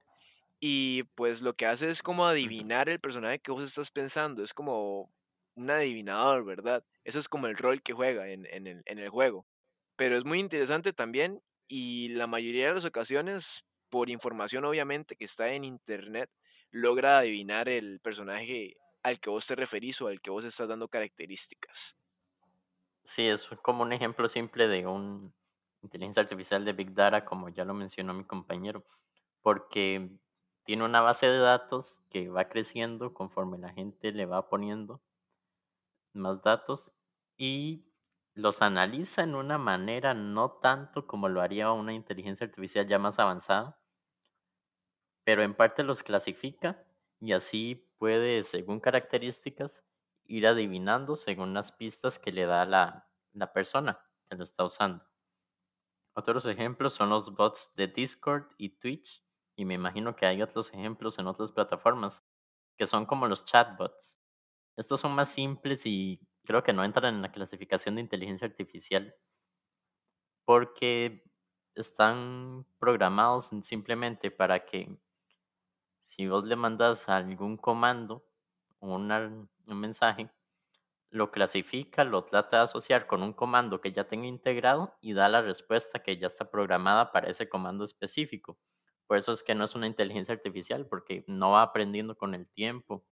y 0.61 1.05
pues 1.15 1.43
lo 1.43 1.55
que 1.55 1.67
hace 1.67 1.91
es 1.91 2.03
como 2.03 2.27
adivinar 2.27 2.89
el 2.89 3.01
personaje 3.01 3.41
que 3.41 3.53
vos 3.53 3.63
estás 3.63 3.91
pensando, 3.91 4.43
es 4.45 4.55
como 4.55 5.11
un 5.57 5.71
adivinador, 5.71 6.45
¿verdad? 6.45 6.85
Eso 7.05 7.19
es 7.19 7.29
como 7.29 7.47
el 7.47 7.57
rol 7.57 7.83
que 7.83 7.93
juega 7.95 8.29
en, 8.29 8.47
en 8.47 8.67
el, 8.67 8.83
en 8.87 8.99
el 8.99 9.09
juego 9.11 9.47
pero 10.01 10.17
es 10.17 10.25
muy 10.25 10.41
interesante 10.41 10.95
también 10.95 11.43
y 11.69 12.09
la 12.09 12.27
mayoría 12.27 12.69
de 12.69 12.75
las 12.75 12.87
ocasiones, 12.87 13.67
por 13.91 14.09
información 14.09 14.65
obviamente 14.65 15.15
que 15.15 15.27
está 15.27 15.53
en 15.53 15.63
internet, 15.63 16.31
logra 16.71 17.19
adivinar 17.19 17.69
el 17.69 18.01
personaje 18.01 18.79
al 19.03 19.21
que 19.21 19.31
vos 19.31 19.47
te 19.47 19.57
referís 19.57 20.01
o 20.01 20.09
al 20.09 20.21
que 20.21 20.31
vos 20.31 20.45
estás 20.45 20.69
dando 20.69 20.89
características. 20.89 21.97
Sí, 23.03 23.27
es 23.27 23.49
como 23.63 23.83
un 23.83 23.93
ejemplo 23.93 24.29
simple 24.29 24.69
de 24.69 24.87
una 24.87 25.33
inteligencia 25.83 26.23
artificial 26.23 26.65
de 26.65 26.73
Big 26.73 26.93
Data, 26.95 27.25
como 27.25 27.49
ya 27.49 27.65
lo 27.65 27.75
mencionó 27.75 28.15
mi 28.15 28.25
compañero, 28.25 28.85
porque 29.43 30.11
tiene 30.65 30.85
una 30.85 31.01
base 31.01 31.27
de 31.27 31.39
datos 31.39 32.01
que 32.11 32.29
va 32.29 32.49
creciendo 32.49 33.15
conforme 33.15 33.59
la 33.59 33.73
gente 33.73 34.13
le 34.13 34.27
va 34.27 34.49
poniendo 34.49 35.03
más 36.13 36.41
datos 36.43 36.93
y 37.37 37.85
los 38.35 38.63
analiza 38.63 39.25
en 39.25 39.35
una 39.35 39.59
manera 39.59 40.15
no 40.15 40.53
tanto 40.53 41.07
como 41.07 41.29
lo 41.29 41.41
haría 41.41 41.73
una 41.73 41.93
inteligencia 41.93 42.47
artificial 42.47 42.87
ya 42.87 42.99
más 42.99 43.19
avanzada, 43.19 43.81
pero 45.25 45.43
en 45.43 45.55
parte 45.55 45.83
los 45.83 46.03
clasifica 46.03 46.85
y 47.21 47.33
así 47.33 47.90
puede, 48.01 48.43
según 48.43 48.81
características, 48.81 49.87
ir 50.25 50.47
adivinando 50.47 51.17
según 51.17 51.53
las 51.53 51.71
pistas 51.71 52.19
que 52.19 52.33
le 52.33 52.47
da 52.47 52.65
la, 52.65 53.11
la 53.35 53.53
persona 53.53 54.01
que 54.31 54.37
lo 54.37 54.45
está 54.45 54.65
usando. 54.65 55.05
Otros 56.15 56.47
ejemplos 56.47 56.95
son 56.95 57.11
los 57.11 57.35
bots 57.35 57.75
de 57.77 57.89
Discord 57.89 58.47
y 58.57 58.71
Twitch, 58.71 59.23
y 59.55 59.67
me 59.67 59.75
imagino 59.75 60.17
que 60.17 60.25
hay 60.25 60.41
otros 60.41 60.73
ejemplos 60.73 61.19
en 61.19 61.27
otras 61.27 61.53
plataformas, 61.53 62.27
que 62.79 62.87
son 62.87 63.05
como 63.05 63.27
los 63.27 63.45
chatbots. 63.45 64.19
Estos 64.79 65.01
son 65.01 65.13
más 65.13 65.29
simples 65.29 65.85
y 65.85 66.27
creo 66.47 66.63
que 66.63 66.73
no 66.73 66.83
entran 66.83 67.17
en 67.17 67.23
la 67.23 67.33
clasificación 67.33 67.97
de 67.97 68.01
inteligencia 68.01 68.47
artificial 68.47 69.15
porque 70.47 71.23
están 71.75 72.67
programados 72.79 73.51
simplemente 73.63 74.31
para 74.31 74.65
que 74.65 74.99
si 76.01 76.29
vos 76.29 76.45
le 76.45 76.57
mandas 76.57 77.09
algún 77.09 77.57
comando 77.57 78.27
una- 78.81 79.21
un 79.71 79.81
mensaje, 79.81 80.31
lo 81.11 81.31
clasifica, 81.33 82.05
lo 82.05 82.25
trata 82.25 82.59
de 82.59 82.63
asociar 82.65 83.07
con 83.07 83.23
un 83.23 83.33
comando 83.35 83.81
que 83.81 83.93
ya 83.93 84.07
tenga 84.09 84.27
integrado 84.29 84.97
y 85.01 85.15
da 85.15 85.29
la 85.29 85.43
respuesta 85.43 86.01
que 86.03 86.19
ya 86.19 86.27
está 86.29 86.51
programada 86.51 87.13
para 87.13 87.29
ese 87.31 87.49
comando 87.49 87.85
específico. 87.85 88.59
Por 89.07 89.17
eso 89.19 89.33
es 89.33 89.43
que 89.45 89.55
no 89.57 89.65
es 89.65 89.75
una 89.75 89.89
inteligencia 89.89 90.35
artificial, 90.35 90.87
porque 90.89 91.25
no 91.29 91.53
va 91.53 91.63
aprendiendo 91.63 92.17
con 92.17 92.35
el 92.35 92.49
tiempo. 92.49 93.07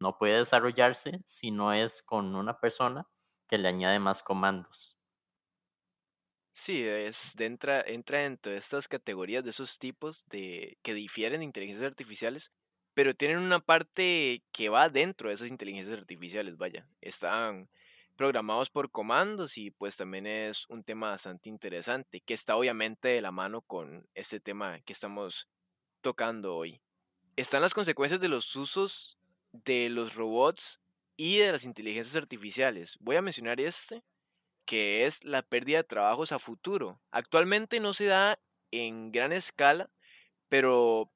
No 0.00 0.18
puede 0.18 0.38
desarrollarse 0.38 1.22
si 1.24 1.52
no 1.52 1.72
es 1.72 2.02
con 2.02 2.34
una 2.34 2.58
persona 2.60 3.08
que 3.48 3.58
le 3.58 3.68
añade 3.68 4.00
más 4.00 4.24
comandos. 4.24 4.97
Sí, 6.60 6.82
es 6.82 7.38
entra, 7.38 7.82
entra 7.86 8.18
dentro 8.18 8.50
de 8.50 8.58
estas 8.58 8.88
categorías 8.88 9.44
de 9.44 9.50
esos 9.50 9.78
tipos 9.78 10.24
de 10.28 10.76
que 10.82 10.92
difieren 10.92 11.38
de 11.38 11.44
inteligencias 11.44 11.86
artificiales, 11.86 12.50
pero 12.94 13.14
tienen 13.14 13.38
una 13.38 13.60
parte 13.60 14.42
que 14.50 14.68
va 14.68 14.88
dentro 14.90 15.28
de 15.28 15.36
esas 15.36 15.50
inteligencias 15.50 15.96
artificiales, 15.96 16.56
vaya. 16.56 16.88
Están 17.00 17.70
programados 18.16 18.70
por 18.70 18.90
comandos 18.90 19.56
y 19.56 19.70
pues 19.70 19.96
también 19.96 20.26
es 20.26 20.68
un 20.68 20.82
tema 20.82 21.10
bastante 21.10 21.48
interesante, 21.48 22.22
que 22.22 22.34
está 22.34 22.56
obviamente 22.56 23.06
de 23.06 23.22
la 23.22 23.30
mano 23.30 23.62
con 23.62 24.08
este 24.14 24.40
tema 24.40 24.80
que 24.80 24.92
estamos 24.92 25.48
tocando 26.00 26.56
hoy. 26.56 26.80
Están 27.36 27.62
las 27.62 27.72
consecuencias 27.72 28.20
de 28.20 28.28
los 28.30 28.56
usos 28.56 29.16
de 29.52 29.90
los 29.90 30.16
robots 30.16 30.80
y 31.16 31.38
de 31.38 31.52
las 31.52 31.62
inteligencias 31.62 32.16
artificiales. 32.16 32.96
Voy 32.98 33.14
a 33.14 33.22
mencionar 33.22 33.60
este 33.60 34.02
que 34.68 35.06
es 35.06 35.24
la 35.24 35.40
pérdida 35.40 35.78
de 35.78 35.84
trabajos 35.84 36.30
a 36.30 36.38
futuro. 36.38 37.00
Actualmente 37.10 37.80
no 37.80 37.94
se 37.94 38.04
da 38.04 38.38
en 38.70 39.10
gran 39.10 39.32
escala, 39.32 39.88
pero 40.50 41.10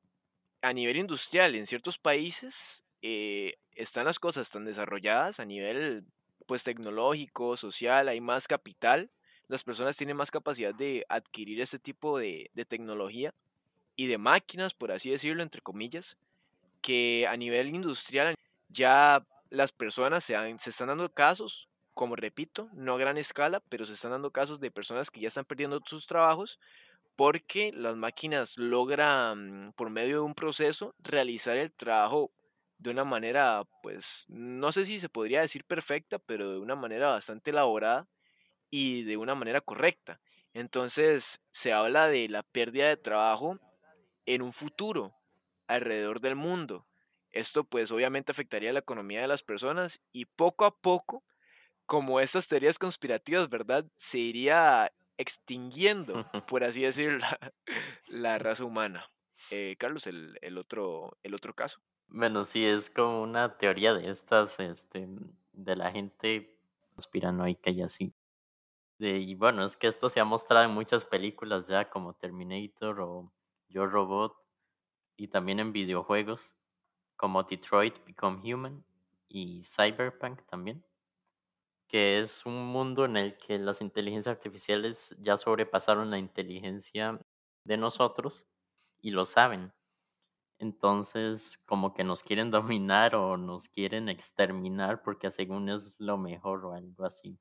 a 0.62 0.72
nivel 0.72 0.96
industrial, 0.96 1.54
en 1.54 1.66
ciertos 1.66 1.98
países 1.98 2.86
eh, 3.02 3.58
están 3.72 4.06
las 4.06 4.18
cosas 4.18 4.48
tan 4.48 4.64
desarrolladas 4.64 5.38
a 5.38 5.44
nivel 5.44 6.06
pues 6.46 6.64
tecnológico, 6.64 7.58
social, 7.58 8.08
hay 8.08 8.22
más 8.22 8.48
capital, 8.48 9.10
las 9.48 9.64
personas 9.64 9.98
tienen 9.98 10.16
más 10.16 10.30
capacidad 10.30 10.74
de 10.74 11.04
adquirir 11.10 11.60
este 11.60 11.78
tipo 11.78 12.18
de, 12.18 12.50
tecnología 12.66 13.34
y 13.96 14.06
de 14.06 14.16
máquinas, 14.16 14.72
por 14.72 14.92
así 14.92 15.10
decirlo, 15.10 15.42
entre 15.42 15.60
comillas, 15.60 16.16
que 16.80 17.26
a 17.28 17.36
nivel 17.36 17.68
industrial 17.68 18.34
ya 18.70 19.26
las 19.50 19.72
personas 19.72 20.24
se 20.24 20.70
están 20.70 20.88
dando 20.88 21.12
casos, 21.12 21.68
como 21.94 22.16
repito, 22.16 22.68
no 22.72 22.94
a 22.94 22.98
gran 22.98 23.18
escala, 23.18 23.60
pero 23.68 23.86
se 23.86 23.94
están 23.94 24.12
dando 24.12 24.30
casos 24.30 24.60
de 24.60 24.70
personas 24.70 25.10
que 25.10 25.20
ya 25.20 25.28
están 25.28 25.44
perdiendo 25.44 25.80
sus 25.84 26.06
trabajos 26.06 26.58
porque 27.16 27.72
las 27.74 27.96
máquinas 27.96 28.56
logran, 28.58 29.72
por 29.76 29.90
medio 29.90 30.16
de 30.16 30.22
un 30.22 30.34
proceso, 30.34 30.94
realizar 30.98 31.56
el 31.56 31.72
trabajo 31.72 32.32
de 32.78 32.90
una 32.90 33.04
manera, 33.04 33.64
pues, 33.82 34.24
no 34.28 34.72
sé 34.72 34.84
si 34.86 34.98
se 34.98 35.08
podría 35.08 35.40
decir 35.40 35.64
perfecta, 35.64 36.18
pero 36.18 36.50
de 36.50 36.58
una 36.58 36.74
manera 36.74 37.10
bastante 37.10 37.50
elaborada 37.50 38.08
y 38.70 39.04
de 39.04 39.16
una 39.16 39.34
manera 39.34 39.60
correcta. 39.60 40.20
Entonces, 40.54 41.40
se 41.50 41.72
habla 41.72 42.08
de 42.08 42.28
la 42.28 42.42
pérdida 42.42 42.88
de 42.88 42.96
trabajo 42.96 43.58
en 44.26 44.42
un 44.42 44.52
futuro 44.52 45.14
alrededor 45.66 46.20
del 46.20 46.36
mundo. 46.36 46.86
Esto 47.30 47.64
pues 47.64 47.90
obviamente 47.90 48.32
afectaría 48.32 48.72
la 48.72 48.80
economía 48.80 49.22
de 49.22 49.28
las 49.28 49.42
personas 49.42 50.00
y 50.12 50.26
poco 50.26 50.66
a 50.66 50.76
poco, 50.76 51.24
como 51.86 52.20
estas 52.20 52.48
teorías 52.48 52.78
conspirativas, 52.78 53.48
¿verdad? 53.48 53.86
Se 53.94 54.18
iría 54.18 54.92
extinguiendo, 55.18 56.14
por 56.48 56.64
así 56.64 56.82
decirlo, 56.82 57.18
la, 57.18 57.52
la 58.08 58.38
raza 58.38 58.64
humana. 58.64 59.10
Eh, 59.50 59.76
Carlos, 59.78 60.06
el, 60.06 60.38
el 60.40 60.58
otro, 60.58 61.18
el 61.22 61.34
otro 61.34 61.54
caso. 61.54 61.80
Bueno, 62.08 62.44
sí, 62.44 62.64
es 62.64 62.90
como 62.90 63.22
una 63.22 63.56
teoría 63.56 63.94
de 63.94 64.10
estas, 64.10 64.60
este, 64.60 65.08
de 65.52 65.76
la 65.76 65.90
gente 65.90 66.58
conspiranoica 66.94 67.70
y 67.70 67.82
así. 67.82 68.12
De- 68.98 69.18
y 69.18 69.34
bueno, 69.34 69.64
es 69.64 69.76
que 69.76 69.88
esto 69.88 70.08
se 70.10 70.20
ha 70.20 70.24
mostrado 70.24 70.66
en 70.66 70.74
muchas 70.74 71.04
películas 71.04 71.68
ya, 71.68 71.90
como 71.90 72.14
Terminator 72.14 73.00
o 73.00 73.32
Yo 73.68 73.86
Robot, 73.86 74.36
y 75.16 75.28
también 75.28 75.60
en 75.60 75.72
videojuegos, 75.72 76.54
como 77.16 77.42
Detroit 77.44 78.04
Become 78.06 78.54
Human 78.54 78.84
y 79.28 79.60
Cyberpunk 79.62 80.42
también, 80.46 80.84
que 81.92 82.18
es 82.20 82.46
un 82.46 82.68
mundo 82.68 83.04
en 83.04 83.18
el 83.18 83.36
que 83.36 83.58
las 83.58 83.82
inteligencias 83.82 84.34
artificiales 84.34 85.14
ya 85.20 85.36
sobrepasaron 85.36 86.10
la 86.10 86.18
inteligencia 86.18 87.20
de 87.64 87.76
nosotros 87.76 88.46
y 89.02 89.10
lo 89.10 89.26
saben. 89.26 89.74
Entonces, 90.58 91.58
como 91.66 91.92
que 91.92 92.02
nos 92.02 92.22
quieren 92.22 92.50
dominar 92.80 93.14
o 93.14 93.36
nos 93.36 93.68
quieren 93.68 94.08
exterminar 94.08 95.02
porque 95.02 95.30
según 95.30 95.68
es 95.68 96.00
lo 96.00 96.16
mejor 96.16 96.64
o 96.64 96.72
algo 96.72 97.04
así. 97.04 97.38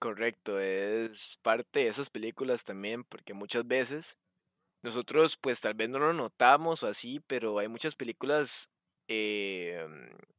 Correcto, 0.00 0.58
es 0.58 1.38
parte 1.40 1.80
de 1.80 1.88
esas 1.88 2.10
películas 2.10 2.64
también, 2.64 3.04
porque 3.04 3.32
muchas 3.32 3.64
veces 3.64 4.18
nosotros 4.82 5.36
pues 5.36 5.60
tal 5.60 5.74
vez 5.74 5.88
no 5.88 6.00
lo 6.00 6.12
notamos 6.12 6.82
o 6.82 6.88
así, 6.88 7.20
pero 7.20 7.60
hay 7.60 7.68
muchas 7.68 7.94
películas 7.94 8.70
eh, 9.06 9.86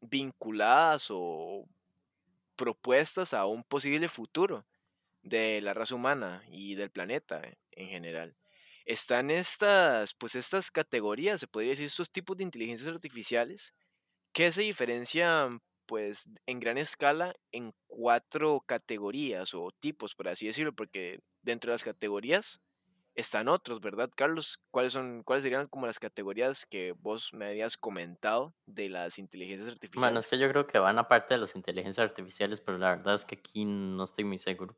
vinculadas 0.01 1.08
o 1.10 1.65
propuestas 2.55 3.33
a 3.33 3.45
un 3.45 3.63
posible 3.63 4.09
futuro 4.09 4.65
de 5.24 5.62
la 5.62 5.74
raza 5.74 5.95
humana 5.95 6.43
y 6.50 6.75
del 6.75 6.91
planeta 6.91 7.41
eh, 7.43 7.57
en 7.71 7.89
general. 7.89 8.38
Están 8.85 9.31
estas, 9.31 10.13
pues 10.13 10.35
estas 10.35 10.71
categorías, 10.71 11.39
se 11.39 11.47
podría 11.47 11.71
decir, 11.71 11.88
estos 11.88 12.12
tipos 12.12 12.38
de 12.38 12.43
inteligencias 12.43 12.89
artificiales 12.89 13.74
que 14.33 14.51
se 14.51 14.63
diferencian 14.63 15.62
pues 15.85 16.29
en 16.47 16.59
gran 16.59 16.77
escala 16.77 17.33
en 17.51 17.74
cuatro 17.88 18.62
categorías 18.65 19.53
o 19.53 19.71
tipos, 19.79 20.15
por 20.15 20.27
así 20.27 20.47
decirlo, 20.47 20.74
porque 20.74 21.19
dentro 21.41 21.71
de 21.71 21.75
las 21.75 21.83
categorías 21.83 22.62
están 23.15 23.48
otros, 23.48 23.81
¿verdad, 23.81 24.10
Carlos? 24.15 24.60
¿Cuáles 24.72 24.93
son, 24.93 25.24
cuáles 25.24 25.43
serían 25.43 25.67
como 25.67 25.88
las 25.88 26.00
categorías 26.00 26.65
que 26.65 26.93
vos 26.93 27.34
me 27.34 27.48
habías 27.48 27.77
comentado 27.77 28.55
de 28.65 28.89
las 28.89 29.19
inteligencias 29.19 29.69
Bueno, 29.93 30.19
es 30.19 30.27
que 30.27 30.38
artificiales? 30.38 30.38
yo 30.38 30.50
creo 30.50 30.67
que 30.67 30.77
van 30.79 31.00
aparte 31.00 31.34
de 31.36 31.39
las 31.39 31.55
inteligencias 31.55 32.03
artificiales, 32.10 32.60
pero 32.60 32.77
la 32.77 32.95
verdad 32.98 33.13
es 33.15 33.24
que 33.25 33.36
aquí 33.36 33.63
no 33.65 34.03
estoy 34.03 34.25
muy 34.25 34.38
seguro. 34.38 34.77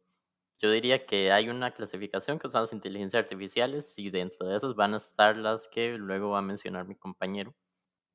Yo 0.59 0.71
diría 0.71 1.05
que 1.05 1.31
hay 1.31 1.49
una 1.49 1.73
clasificación 1.73 2.39
que 2.39 2.49
son 2.49 2.61
las 2.61 2.73
inteligencias 2.73 3.23
artificiales 3.23 3.97
y 3.99 4.11
dentro 4.11 4.47
de 4.47 4.57
esas 4.57 4.75
van 4.75 4.93
a 4.93 4.97
estar 4.97 5.37
las 5.37 5.67
que 5.69 5.97
luego 5.97 6.31
va 6.31 6.39
a 6.39 6.41
mencionar 6.43 6.87
mi 6.87 6.95
compañero. 6.95 7.55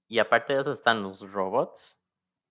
Y 0.08 0.20
aparte 0.20 0.54
de 0.54 0.60
eso 0.62 0.72
están 0.72 1.02
los 1.02 1.20
robots, 1.22 2.04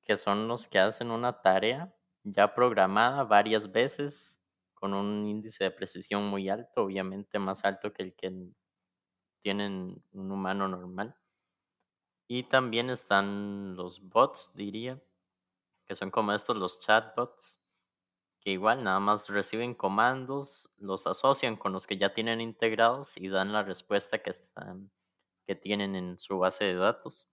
que 0.03 0.17
son 0.17 0.47
los 0.47 0.67
que 0.67 0.79
hacen 0.79 1.11
una 1.11 1.41
tarea 1.41 1.95
ya 2.23 2.53
programada 2.55 3.23
varias 3.25 3.71
veces 3.71 4.40
con 4.81 4.95
un 4.95 5.27
índice 5.27 5.65
de 5.65 5.71
precisión 5.71 6.27
muy 6.27 6.49
alto, 6.49 6.85
obviamente 6.85 7.37
más 7.39 7.63
alto 7.65 7.93
que 7.93 8.01
el 8.03 8.15
que 8.15 8.33
tienen 9.39 10.03
un 10.11 10.31
humano 10.31 10.67
normal. 10.67 11.15
Y 12.27 12.43
también 12.43 12.89
están 12.89 13.75
los 13.75 14.01
bots, 14.01 14.53
diría, 14.55 14.99
que 15.85 15.95
son 15.95 16.09
como 16.09 16.33
estos 16.33 16.57
los 16.57 16.79
chatbots, 16.79 17.61
que 18.39 18.51
igual 18.51 18.83
nada 18.83 18.99
más 18.99 19.29
reciben 19.29 19.75
comandos, 19.75 20.71
los 20.77 21.07
asocian 21.07 21.57
con 21.57 21.73
los 21.73 21.87
que 21.87 21.97
ya 21.97 22.13
tienen 22.13 22.41
integrados 22.41 23.17
y 23.17 23.29
dan 23.29 23.53
la 23.53 23.63
respuesta 23.63 24.19
que, 24.23 24.31
están, 24.31 24.91
que 25.47 25.55
tienen 25.55 25.95
en 25.95 26.19
su 26.19 26.39
base 26.39 26.65
de 26.65 26.75
datos. 26.75 27.29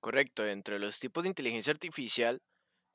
Correcto, 0.00 0.46
entre 0.46 0.78
los 0.78 0.98
tipos 0.98 1.22
de 1.22 1.28
inteligencia 1.30 1.72
artificial, 1.72 2.38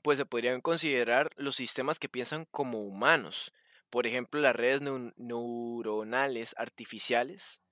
pues 0.06 0.20
se 0.20 0.28
podrían 0.28 0.62
considerar 0.62 1.32
los 1.38 1.58
sistemas 1.58 2.00
que 2.00 2.10
piensan 2.10 2.46
como 2.52 2.82
humanos. 2.84 3.54
Por 3.92 4.08
ejemplo, 4.08 4.40
las 4.42 4.56
redes 4.56 4.82
neu- 4.84 5.14
neuronales 5.18 6.56
artificiales 6.58 7.64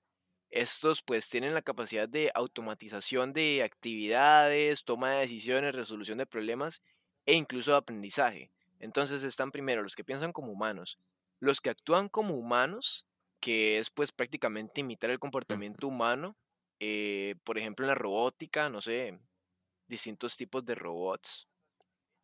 Estos 0.50 1.02
pues 1.02 1.28
tienen 1.30 1.54
la 1.54 1.62
capacidad 1.62 2.08
de 2.08 2.30
automatización 2.34 3.32
de 3.32 3.62
actividades, 3.64 4.84
toma 4.84 5.10
de 5.12 5.20
decisiones, 5.20 5.74
resolución 5.74 6.18
de 6.18 6.26
problemas 6.26 6.82
e 7.26 7.34
incluso 7.34 7.72
de 7.72 7.78
aprendizaje. 7.78 8.52
Entonces 8.78 9.22
están 9.24 9.50
primero 9.52 9.82
los 9.82 9.96
que 9.96 10.04
piensan 10.04 10.32
como 10.32 10.52
humanos, 10.52 10.98
los 11.40 11.60
que 11.60 11.70
actúan 11.70 12.08
como 12.08 12.34
humanos, 12.36 13.08
que 13.40 13.78
es 13.78 13.90
pues 13.90 14.12
prácticamente 14.12 14.80
imitar 14.82 15.10
el 15.10 15.18
comportamiento 15.18 15.88
humano, 15.88 16.36
eh, 16.80 17.34
por 17.44 17.58
ejemplo 17.58 17.84
en 17.86 17.88
la 17.88 17.94
robótica, 17.96 18.68
no 18.70 18.80
sé, 18.80 19.18
distintos 19.88 20.36
tipos 20.36 20.64
de 20.66 20.74
robots. 20.76 21.48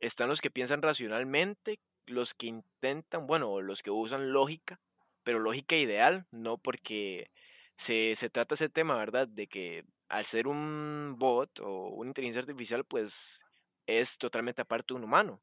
Están 0.01 0.29
los 0.29 0.41
que 0.41 0.51
piensan 0.51 0.83
racionalmente, 0.83 1.81
los 2.07 2.35
que 2.35 2.47
intentan, 2.49 3.27
bueno, 3.27 3.61
los 3.61 3.83
que 3.83 3.91
usan 3.91 4.33
lógica, 4.33 4.81
pero 5.25 5.39
lógica 5.39 5.77
ideal, 5.77 6.27
no 6.31 6.59
porque 6.59 7.31
se, 7.77 8.17
se 8.17 8.31
trata 8.31 8.55
ese 8.55 8.69
tema, 8.69 8.97
¿verdad? 8.97 9.29
De 9.29 9.47
que 9.47 9.85
al 10.09 10.25
ser 10.25 10.49
un 10.49 11.17
bot 11.19 11.61
o 11.61 11.89
una 11.91 12.09
inteligencia 12.11 12.41
artificial, 12.41 12.85
pues 12.85 13.45
es 13.87 14.19
totalmente 14.19 14.63
aparte 14.63 14.95
de 14.95 14.99
un 14.99 15.05
humano, 15.05 15.43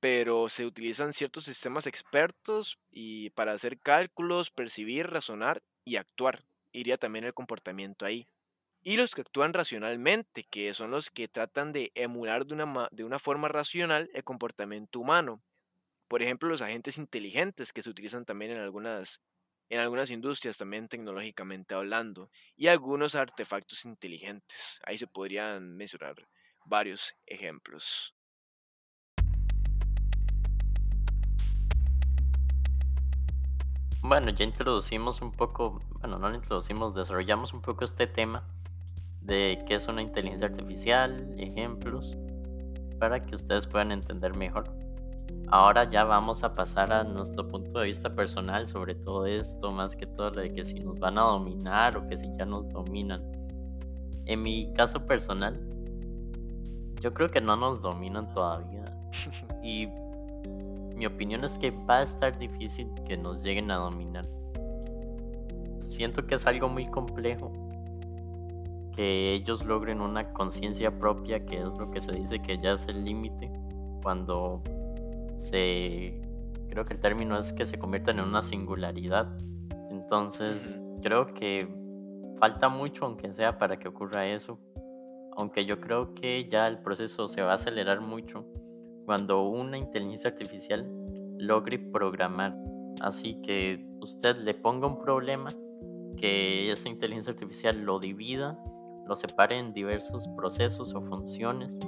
pero 0.00 0.48
se 0.48 0.66
utilizan 0.66 1.12
ciertos 1.12 1.44
sistemas 1.44 1.86
expertos 1.86 2.78
y 2.90 3.30
para 3.30 3.52
hacer 3.52 3.78
cálculos, 3.80 4.50
percibir, 4.50 5.08
razonar 5.08 5.62
y 5.84 5.96
actuar. 5.96 6.44
Iría 6.72 6.98
también 6.98 7.24
el 7.24 7.34
comportamiento 7.34 8.06
ahí. 8.06 8.26
Y 8.84 8.96
los 8.96 9.14
que 9.14 9.20
actúan 9.20 9.52
racionalmente, 9.52 10.42
que 10.42 10.74
son 10.74 10.90
los 10.90 11.12
que 11.12 11.28
tratan 11.28 11.72
de 11.72 11.92
emular 11.94 12.44
de 12.46 12.54
una, 12.54 12.88
de 12.90 13.04
una 13.04 13.20
forma 13.20 13.46
racional 13.46 14.10
el 14.12 14.24
comportamiento 14.24 14.98
humano. 14.98 15.40
Por 16.08 16.20
ejemplo, 16.20 16.48
los 16.48 16.62
agentes 16.62 16.98
inteligentes 16.98 17.72
que 17.72 17.80
se 17.80 17.90
utilizan 17.90 18.24
también 18.24 18.50
en 18.50 18.58
algunas, 18.58 19.20
en 19.68 19.78
algunas 19.78 20.10
industrias, 20.10 20.56
también 20.58 20.88
tecnológicamente 20.88 21.76
hablando, 21.76 22.28
y 22.56 22.66
algunos 22.66 23.14
artefactos 23.14 23.84
inteligentes. 23.84 24.80
Ahí 24.84 24.98
se 24.98 25.06
podrían 25.06 25.76
mencionar 25.76 26.16
varios 26.64 27.14
ejemplos. 27.24 28.16
Bueno, 34.00 34.30
ya 34.30 34.44
introducimos 34.44 35.22
un 35.22 35.30
poco, 35.30 35.80
bueno, 36.00 36.18
no 36.18 36.28
lo 36.28 36.34
introducimos, 36.34 36.96
desarrollamos 36.96 37.52
un 37.52 37.62
poco 37.62 37.84
este 37.84 38.08
tema 38.08 38.44
de 39.24 39.62
qué 39.66 39.74
es 39.74 39.88
una 39.88 40.02
inteligencia 40.02 40.46
artificial, 40.46 41.34
ejemplos, 41.38 42.16
para 42.98 43.24
que 43.24 43.34
ustedes 43.34 43.66
puedan 43.66 43.92
entender 43.92 44.36
mejor. 44.36 44.64
Ahora 45.48 45.84
ya 45.84 46.04
vamos 46.04 46.42
a 46.44 46.54
pasar 46.54 46.92
a 46.92 47.04
nuestro 47.04 47.46
punto 47.46 47.80
de 47.80 47.86
vista 47.86 48.12
personal 48.12 48.66
sobre 48.66 48.94
todo 48.94 49.26
esto, 49.26 49.70
más 49.70 49.94
que 49.94 50.06
todo 50.06 50.30
lo 50.30 50.40
de 50.40 50.52
que 50.52 50.64
si 50.64 50.80
nos 50.80 50.98
van 50.98 51.18
a 51.18 51.22
dominar 51.22 51.96
o 51.96 52.06
que 52.06 52.16
si 52.16 52.26
ya 52.36 52.46
nos 52.46 52.70
dominan. 52.70 53.22
En 54.24 54.42
mi 54.42 54.72
caso 54.72 55.04
personal, 55.04 55.60
yo 57.00 57.12
creo 57.12 57.28
que 57.28 57.40
no 57.40 57.56
nos 57.56 57.82
dominan 57.82 58.32
todavía. 58.32 58.84
Y 59.62 59.88
mi 60.96 61.06
opinión 61.06 61.44
es 61.44 61.56
que 61.58 61.70
va 61.70 61.98
a 61.98 62.02
estar 62.02 62.36
difícil 62.36 62.88
que 63.06 63.16
nos 63.16 63.42
lleguen 63.42 63.70
a 63.70 63.76
dominar. 63.76 64.28
Siento 65.80 66.26
que 66.26 66.34
es 66.34 66.46
algo 66.46 66.68
muy 66.68 66.86
complejo 66.86 67.52
que 68.92 69.32
ellos 69.32 69.64
logren 69.64 70.00
una 70.00 70.32
conciencia 70.32 70.98
propia, 70.98 71.44
que 71.44 71.60
es 71.60 71.74
lo 71.76 71.90
que 71.90 72.00
se 72.00 72.12
dice 72.12 72.40
que 72.40 72.58
ya 72.58 72.72
es 72.72 72.86
el 72.88 73.04
límite, 73.04 73.50
cuando 74.02 74.62
se, 75.36 76.20
creo 76.68 76.84
que 76.84 76.94
el 76.94 77.00
término 77.00 77.38
es 77.38 77.52
que 77.52 77.66
se 77.66 77.78
conviertan 77.78 78.18
en 78.18 78.26
una 78.26 78.42
singularidad. 78.42 79.28
Entonces, 79.90 80.78
creo 81.02 81.32
que 81.34 81.68
falta 82.38 82.68
mucho, 82.68 83.04
aunque 83.06 83.32
sea, 83.32 83.58
para 83.58 83.78
que 83.78 83.88
ocurra 83.88 84.26
eso. 84.26 84.58
Aunque 85.36 85.64
yo 85.64 85.80
creo 85.80 86.14
que 86.14 86.44
ya 86.44 86.66
el 86.66 86.78
proceso 86.78 87.28
se 87.28 87.42
va 87.42 87.52
a 87.52 87.54
acelerar 87.54 88.00
mucho 88.00 88.44
cuando 89.06 89.48
una 89.48 89.78
inteligencia 89.78 90.30
artificial 90.30 90.86
logre 91.38 91.78
programar. 91.78 92.54
Así 93.00 93.40
que 93.42 93.84
usted 94.00 94.36
le 94.36 94.54
ponga 94.54 94.86
un 94.86 94.98
problema, 94.98 95.50
que 96.16 96.70
esa 96.70 96.88
inteligencia 96.88 97.32
artificial 97.32 97.82
lo 97.84 97.98
divida, 97.98 98.58
lo 99.06 99.16
separe 99.16 99.58
en 99.58 99.72
diversos 99.72 100.28
procesos 100.36 100.94
o 100.94 101.02
funciones, 101.02 101.78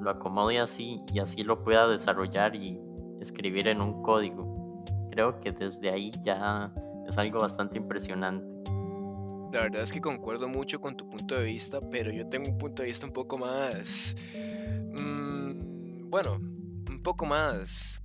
lo 0.00 0.10
acomode 0.10 0.58
así 0.58 1.02
y 1.12 1.18
así 1.18 1.42
lo 1.42 1.62
pueda 1.62 1.88
desarrollar 1.88 2.54
y 2.54 2.80
escribir 3.20 3.68
en 3.68 3.80
un 3.80 4.02
código. 4.02 4.84
Creo 5.10 5.40
que 5.40 5.52
desde 5.52 5.90
ahí 5.90 6.12
ya 6.22 6.72
es 7.08 7.18
algo 7.18 7.40
bastante 7.40 7.78
impresionante. 7.78 8.54
la 9.52 9.62
verdad 9.62 9.82
es 9.82 9.92
que 9.92 10.00
concuerdo 10.00 10.48
mucho 10.48 10.80
con 10.80 10.96
tu 10.96 11.08
punto 11.08 11.34
de 11.36 11.44
vista, 11.44 11.80
pero 11.90 12.10
yo 12.10 12.26
tengo 12.26 12.50
un 12.50 12.58
punto 12.58 12.82
de 12.82 12.88
vista 12.88 13.06
un 13.06 13.12
poco 13.12 13.38
más, 13.38 14.14
mm, 14.92 16.10
bueno, 16.10 16.34
un 16.34 17.02
poco 17.02 17.24
más, 17.24 18.00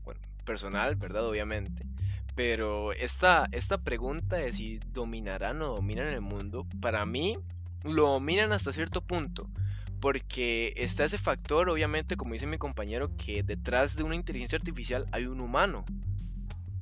personal, 0.45 0.95
¿verdad? 0.95 1.27
Obviamente. 1.27 1.85
Pero 2.35 2.93
esta, 2.93 3.47
esta 3.51 3.77
pregunta 3.77 4.37
de 4.37 4.53
si 4.53 4.79
dominarán 4.91 5.61
o 5.61 5.75
dominan 5.75 6.07
el 6.07 6.21
mundo, 6.21 6.65
para 6.79 7.05
mí 7.05 7.37
lo 7.83 8.09
dominan 8.09 8.51
hasta 8.51 8.71
cierto 8.71 9.01
punto. 9.01 9.49
Porque 9.99 10.73
está 10.77 11.03
ese 11.03 11.19
factor, 11.19 11.69
obviamente, 11.69 12.17
como 12.17 12.33
dice 12.33 12.47
mi 12.47 12.57
compañero, 12.57 13.15
que 13.17 13.43
detrás 13.43 13.95
de 13.95 14.03
una 14.03 14.15
inteligencia 14.15 14.57
artificial 14.57 15.05
hay 15.11 15.25
un 15.25 15.39
humano. 15.39 15.85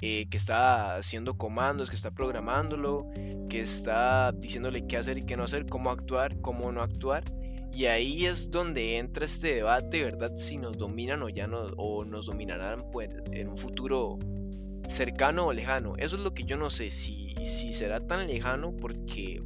Eh, 0.02 0.28
que 0.30 0.38
está 0.38 0.96
haciendo 0.96 1.38
comandos, 1.38 1.90
que 1.90 1.98
está 1.98 2.12
programándolo, 2.12 3.12
que 3.50 3.60
está 3.60 4.32
diciéndole 4.32 4.88
qué 4.88 4.96
hacer 4.96 5.18
y 5.18 5.24
qué 5.24 5.36
no 5.36 5.44
hacer, 5.44 5.66
cómo 5.66 5.92
actuar, 5.92 6.40
cómo 6.40 6.72
no 6.72 6.82
actuar. 6.82 7.26
Y 7.74 7.86
ahí 7.86 8.26
es 8.26 8.50
donde 8.50 8.98
entra 8.98 9.26
este 9.26 9.56
debate, 9.56 10.02
¿verdad? 10.02 10.34
Si 10.38 10.58
nos 10.58 10.78
dominan 10.78 11.22
o 11.22 11.28
ya 11.28 11.48
no, 11.48 11.64
o 11.76 12.06
nos 12.06 12.28
dominarán 12.28 12.90
pues, 12.92 13.10
en 13.34 13.50
un 13.50 13.58
futuro 13.58 14.20
cercano 14.88 15.48
o 15.48 15.54
lejano. 15.54 15.96
Eso 15.98 16.16
es 16.16 16.22
lo 16.22 16.34
que 16.34 16.44
yo 16.46 16.56
no 16.56 16.70
sé, 16.70 16.92
si, 16.92 17.36
si 17.44 17.74
será 17.74 18.00
tan 18.00 18.26
lejano 18.28 18.76
porque 18.76 19.42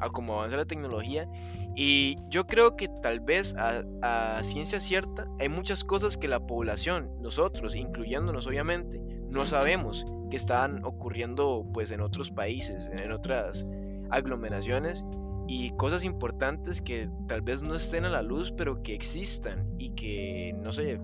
a 0.00 0.10
como 0.10 0.34
avanza 0.34 0.56
la 0.56 0.64
tecnología. 0.64 1.28
Y 1.74 2.16
yo 2.28 2.46
creo 2.46 2.76
que 2.76 2.88
tal 2.88 3.20
vez 3.20 3.54
a, 3.58 4.42
ciencia 4.42 4.80
cierta 4.80 5.28
hay 5.38 5.48
muchas 5.48 5.84
cosas 5.84 6.16
que 6.16 6.28
la 6.28 6.46
población, 6.46 7.10
nosotros, 7.20 7.74
incluyéndonos 7.76 8.46
obviamente, 8.46 9.00
no 9.28 9.44
sabemos 9.44 10.06
que 10.30 10.36
están 10.36 10.84
ocurriendo 10.84 11.66
pues 11.74 11.90
en 11.90 12.00
otros 12.00 12.30
países, 12.30 12.90
en 12.98 13.12
otras 13.12 13.66
aglomeraciones 14.10 15.04
y 15.48 15.70
cosas 15.72 16.04
importantes 16.04 16.80
que 16.80 17.08
tal 17.28 17.42
vez 17.42 17.62
no 17.62 17.74
estén 17.74 18.04
a 18.04 18.10
la 18.10 18.22
luz, 18.22 18.52
pero 18.56 18.82
que 18.82 18.94
existan 18.94 19.68
y 19.78 19.90
que, 19.90 20.54
no 20.64 20.72
sé, 20.72 21.00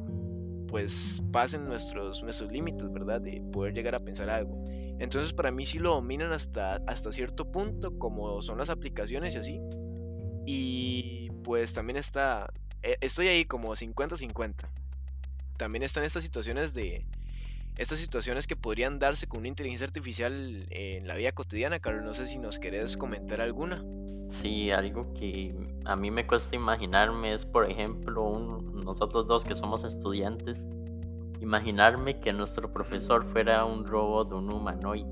pues 0.68 1.22
pasen 1.30 1.66
nuestros, 1.66 2.22
nuestros 2.22 2.50
límites, 2.50 2.90
¿verdad? 2.90 3.20
De 3.20 3.42
poder 3.52 3.74
llegar 3.74 3.94
a 3.94 4.00
pensar 4.00 4.30
algo. 4.30 4.64
Entonces 5.02 5.32
para 5.32 5.50
mí 5.50 5.66
sí 5.66 5.80
lo 5.80 5.94
dominan 5.94 6.32
hasta, 6.32 6.80
hasta 6.86 7.10
cierto 7.10 7.50
punto, 7.50 7.98
como 7.98 8.40
son 8.40 8.58
las 8.58 8.70
aplicaciones 8.70 9.34
y 9.34 9.38
así. 9.38 9.60
Y 10.46 11.30
pues 11.42 11.74
también 11.74 11.96
está, 11.96 12.52
e, 12.84 12.98
estoy 13.00 13.26
ahí 13.26 13.44
como 13.44 13.74
50-50. 13.74 14.54
También 15.56 15.82
están 15.82 16.04
estas 16.04 16.22
situaciones 16.22 16.72
de, 16.72 17.04
estas 17.76 17.98
situaciones 17.98 18.46
que 18.46 18.54
podrían 18.54 19.00
darse 19.00 19.26
con 19.26 19.40
una 19.40 19.48
inteligencia 19.48 19.88
artificial 19.88 20.66
en 20.70 21.08
la 21.08 21.16
vida 21.16 21.32
cotidiana. 21.32 21.80
Carlos, 21.80 22.04
no 22.04 22.14
sé 22.14 22.28
si 22.28 22.38
nos 22.38 22.60
querés 22.60 22.96
comentar 22.96 23.40
alguna. 23.40 23.84
Sí, 24.28 24.70
algo 24.70 25.12
que 25.14 25.52
a 25.84 25.96
mí 25.96 26.12
me 26.12 26.28
cuesta 26.28 26.54
imaginarme 26.54 27.34
es, 27.34 27.44
por 27.44 27.68
ejemplo, 27.68 28.62
nosotros 28.84 29.26
dos 29.26 29.44
que 29.44 29.56
somos 29.56 29.82
estudiantes, 29.82 30.68
imaginarme 31.42 32.20
que 32.20 32.32
nuestro 32.32 32.72
profesor 32.72 33.24
fuera 33.24 33.64
un 33.64 33.84
robot, 33.84 34.32
un 34.32 34.52
humanoide. 34.52 35.10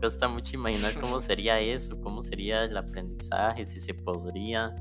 Cuesta 0.00 0.28
mucho 0.28 0.56
imaginar 0.56 1.00
cómo 1.00 1.20
sería 1.20 1.60
eso, 1.60 1.98
cómo 2.00 2.22
sería 2.22 2.64
el 2.64 2.76
aprendizaje, 2.76 3.64
si 3.64 3.80
se 3.80 3.94
podría, 3.94 4.74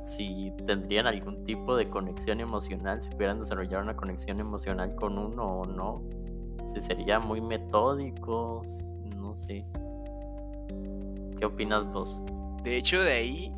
si 0.00 0.52
tendrían 0.66 1.06
algún 1.06 1.44
tipo 1.44 1.76
de 1.76 1.88
conexión 1.88 2.40
emocional, 2.40 3.00
si 3.00 3.08
pudieran 3.10 3.38
desarrollar 3.38 3.82
una 3.82 3.96
conexión 3.96 4.40
emocional 4.40 4.94
con 4.96 5.16
uno 5.16 5.60
o 5.60 5.64
no, 5.64 6.02
si 6.66 6.80
sería 6.80 7.20
muy 7.20 7.40
metódico, 7.40 8.62
no 9.16 9.32
sé. 9.32 9.64
¿Qué 11.38 11.46
opinas 11.46 11.86
vos? 11.92 12.20
De 12.64 12.76
hecho, 12.76 13.00
de 13.00 13.12
ahí, 13.12 13.52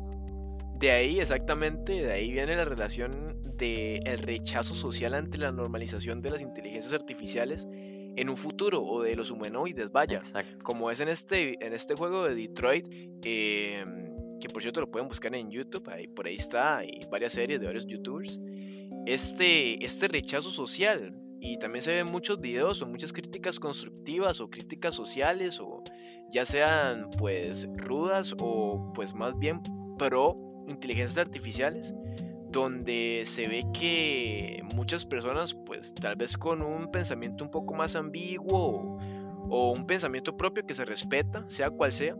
de 0.81 0.89
ahí 0.89 1.19
exactamente, 1.19 1.93
de 1.93 2.11
ahí 2.11 2.31
viene 2.31 2.55
la 2.55 2.65
relación 2.65 3.37
del 3.55 4.01
el 4.07 4.17
rechazo 4.17 4.73
social 4.73 5.13
ante 5.13 5.37
la 5.37 5.51
normalización 5.51 6.21
de 6.23 6.31
las 6.31 6.41
inteligencias 6.41 6.93
artificiales 6.93 7.67
en 8.15 8.29
un 8.29 8.35
futuro 8.35 8.83
o 8.83 9.03
de 9.03 9.15
los 9.15 9.29
humanoides, 9.29 9.91
vaya. 9.91 10.21
Como 10.63 10.89
es 10.89 10.99
en 10.99 11.07
este, 11.07 11.63
en 11.65 11.73
este 11.73 11.93
juego 11.93 12.25
de 12.25 12.33
Detroit, 12.33 12.87
que 13.21 13.85
por 14.51 14.63
cierto 14.63 14.81
lo 14.81 14.89
pueden 14.89 15.07
buscar 15.07 15.35
en 15.35 15.51
YouTube, 15.51 15.87
ahí, 15.87 16.07
por 16.07 16.25
ahí 16.25 16.35
está, 16.35 16.79
hay 16.79 17.05
varias 17.11 17.33
series 17.33 17.59
de 17.61 17.67
varios 17.67 17.85
youtubers. 17.85 18.39
Este, 19.05 19.85
este 19.85 20.07
rechazo 20.07 20.49
social 20.49 21.15
y 21.39 21.57
también 21.57 21.83
se 21.83 21.93
ven 21.93 22.07
muchos 22.07 22.41
videos 22.41 22.81
o 22.81 22.87
muchas 22.87 23.13
críticas 23.13 23.59
constructivas 23.59 24.41
o 24.41 24.49
críticas 24.49 24.95
sociales 24.95 25.59
o 25.59 25.83
ya 26.31 26.45
sean 26.45 27.09
pues 27.17 27.67
rudas 27.77 28.35
o 28.39 28.91
pues 28.95 29.13
más 29.13 29.37
bien 29.37 29.61
pro 29.97 30.50
inteligencias 30.71 31.17
artificiales 31.17 31.93
donde 32.51 33.23
se 33.25 33.47
ve 33.47 33.65
que 33.73 34.61
muchas 34.73 35.05
personas 35.05 35.53
pues 35.53 35.93
tal 35.95 36.15
vez 36.17 36.37
con 36.37 36.61
un 36.61 36.91
pensamiento 36.91 37.43
un 37.43 37.51
poco 37.51 37.73
más 37.73 37.95
ambiguo 37.95 38.99
o, 39.49 39.71
un 39.71 39.85
pensamiento 39.87 40.37
propio 40.37 40.65
que 40.65 40.73
se 40.73 40.85
respeta, 40.85 41.43
sea 41.47 41.69
cual 41.69 41.93
sea, 41.93 42.15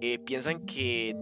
eh, 0.00 0.18
piensan 0.18 0.64
que 0.64 1.14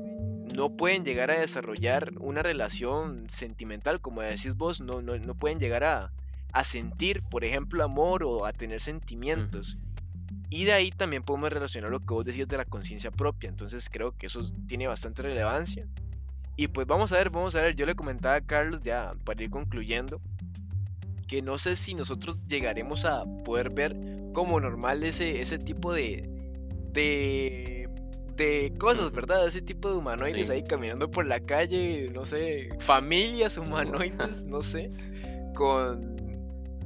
no 0.55 0.77
pueden 0.77 1.05
llegar 1.05 1.31
a 1.31 1.39
desarrollar 1.39 2.13
una 2.21 2.43
relación 2.43 3.29
sentimental, 3.29 4.01
como 4.01 4.23
decís 4.23 4.55
vos, 4.55 4.81
no, 4.81 5.03
no, 5.03 5.19
no 5.19 5.35
pueden 5.35 5.61
llegar 5.61 5.85
a, 5.85 6.13
a, 6.53 6.65
sentir, 6.65 7.23
por 7.23 7.45
ejemplo, 7.45 7.85
amor 7.85 8.25
o 8.25 8.47
a 8.47 8.53
tener 8.53 8.81
sentimientos. 8.81 9.79
Y 10.49 10.65
de 10.65 10.73
ahí 10.73 10.91
también 10.91 11.23
podemos 11.23 11.53
relacionar 11.53 11.91
lo 11.91 12.01
que 12.01 12.15
vos 12.15 12.25
decías 12.25 12.49
de 12.49 12.57
la 12.57 12.65
conciencia 12.65 13.11
propia. 13.11 13.49
Entonces 13.49 13.89
creo 13.89 14.17
que 14.17 14.27
eso 14.27 14.43
tiene 14.67 14.89
bastante 14.89 15.23
relevancia. 15.23 15.87
Y 16.61 16.69
pues 16.69 16.87
vamos 16.87 17.11
a 17.11 17.17
ver, 17.17 17.31
vamos 17.31 17.55
a 17.55 17.63
ver. 17.63 17.75
Yo 17.75 17.87
le 17.87 17.95
comentaba 17.95 18.35
a 18.35 18.41
Carlos 18.43 18.83
ya 18.83 19.15
para 19.25 19.43
ir 19.43 19.49
concluyendo 19.49 20.21
que 21.27 21.41
no 21.41 21.57
sé 21.57 21.75
si 21.75 21.95
nosotros 21.95 22.37
llegaremos 22.49 23.07
a 23.07 23.25
poder 23.47 23.71
ver 23.71 23.97
como 24.35 24.61
normal 24.61 25.03
ese, 25.03 25.41
ese 25.41 25.59
tipo 25.59 25.91
de, 25.91 26.29
de, 26.93 27.89
de 28.37 28.75
cosas, 28.79 29.11
¿verdad? 29.11 29.49
Ese 29.49 29.63
tipo 29.63 29.89
de 29.89 29.97
humanoides 29.97 30.51
ahí 30.51 30.63
caminando 30.63 31.11
por 31.11 31.25
la 31.25 31.41
calle, 31.41 32.11
no 32.13 32.27
sé, 32.27 32.69
familias 32.79 33.57
humanoides, 33.57 34.45
no 34.45 34.61
sé, 34.61 34.91
con, 35.55 36.15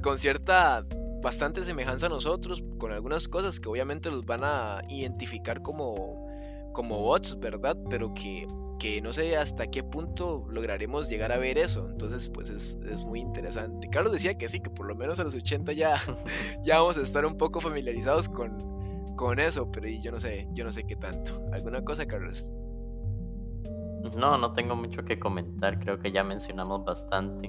con 0.01 0.17
cierta 0.17 0.85
bastante 1.21 1.63
semejanza 1.63 2.05
a 2.05 2.09
nosotros 2.09 2.63
con 2.77 2.93
algunas 2.93 3.27
cosas 3.27 3.59
que 3.59 3.67
obviamente 3.67 4.09
los 4.09 4.25
van 4.25 4.45
a 4.45 4.83
identificar 4.87 5.61
como, 5.61 6.29
como 6.71 7.01
bots, 7.01 7.37
¿verdad? 7.41 7.75
Pero 7.89 8.13
que, 8.13 8.47
que 8.77 9.01
no 9.01 9.13
sé 9.13 9.37
hasta 9.37 9.67
qué 9.67 9.83
punto 9.83 10.45
lograremos 10.49 11.09
llegar 11.09 11.31
a 11.31 11.37
ver 11.37 11.57
eso. 11.57 11.87
Entonces, 11.89 12.29
pues 12.29 12.49
es, 12.49 12.77
es, 12.89 13.05
muy 13.05 13.19
interesante. 13.19 13.89
Carlos 13.89 14.13
decía 14.13 14.37
que 14.37 14.49
sí, 14.49 14.59
que 14.59 14.69
por 14.69 14.87
lo 14.87 14.95
menos 14.95 15.19
a 15.19 15.23
los 15.23 15.35
80 15.35 15.73
ya, 15.73 15.97
ya 16.63 16.79
vamos 16.79 16.97
a 16.97 17.01
estar 17.01 17.25
un 17.25 17.37
poco 17.37 17.61
familiarizados 17.61 18.29
con, 18.29 18.57
con 19.15 19.39
eso, 19.39 19.71
pero 19.71 19.87
yo 19.87 20.11
no 20.11 20.19
sé, 20.19 20.47
yo 20.53 20.63
no 20.63 20.71
sé 20.71 20.85
qué 20.85 20.95
tanto. 20.95 21.41
¿Alguna 21.51 21.83
cosa, 21.83 22.05
Carlos? 22.05 22.51
No, 24.17 24.37
no 24.37 24.53
tengo 24.53 24.75
mucho 24.75 25.03
que 25.03 25.17
comentar, 25.17 25.79
creo 25.79 25.99
que 25.99 26.11
ya 26.11 26.23
mencionamos 26.23 26.85
bastante. 26.85 27.47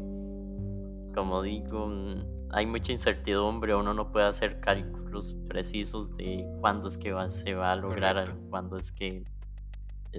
Como 1.14 1.42
digo, 1.42 1.86
mm, 1.88 2.36
hay 2.50 2.66
mucha 2.66 2.92
incertidumbre, 2.92 3.74
uno 3.74 3.92
no 3.92 4.10
puede 4.10 4.26
hacer 4.26 4.60
cálculos 4.60 5.34
precisos 5.48 6.12
de 6.14 6.46
cuándo 6.60 6.88
es 6.88 6.96
que 6.96 7.12
va, 7.12 7.28
se 7.28 7.54
va 7.54 7.72
a 7.72 7.76
lograr, 7.76 8.24
cuándo 8.50 8.76
es 8.76 8.92
que 8.92 9.24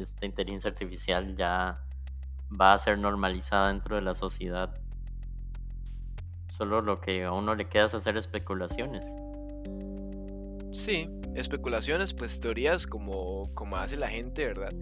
esta 0.02 0.26
inteligencia 0.26 0.70
artificial 0.70 1.36
ya 1.36 1.82
va 2.50 2.74
a 2.74 2.78
ser 2.78 2.98
normalizada 2.98 3.70
dentro 3.70 3.96
de 3.96 4.02
la 4.02 4.16
sociedad. 4.16 4.74
Solo 6.48 6.82
lo 6.82 7.02
que 7.02 7.26
a 7.26 7.32
uno 7.32 7.56
le 7.56 7.68
queda 7.68 7.86
es 7.86 7.96
hacer 7.96 8.18
especulaciones. 8.18 9.18
Sí, 10.72 11.10
especulaciones, 11.36 12.14
pues 12.14 12.40
teorías 12.40 12.88
como, 12.88 13.54
como 13.54 13.78
hace 13.78 13.98
la 13.98 14.08
gente, 14.08 14.46
¿verdad? 14.46 14.74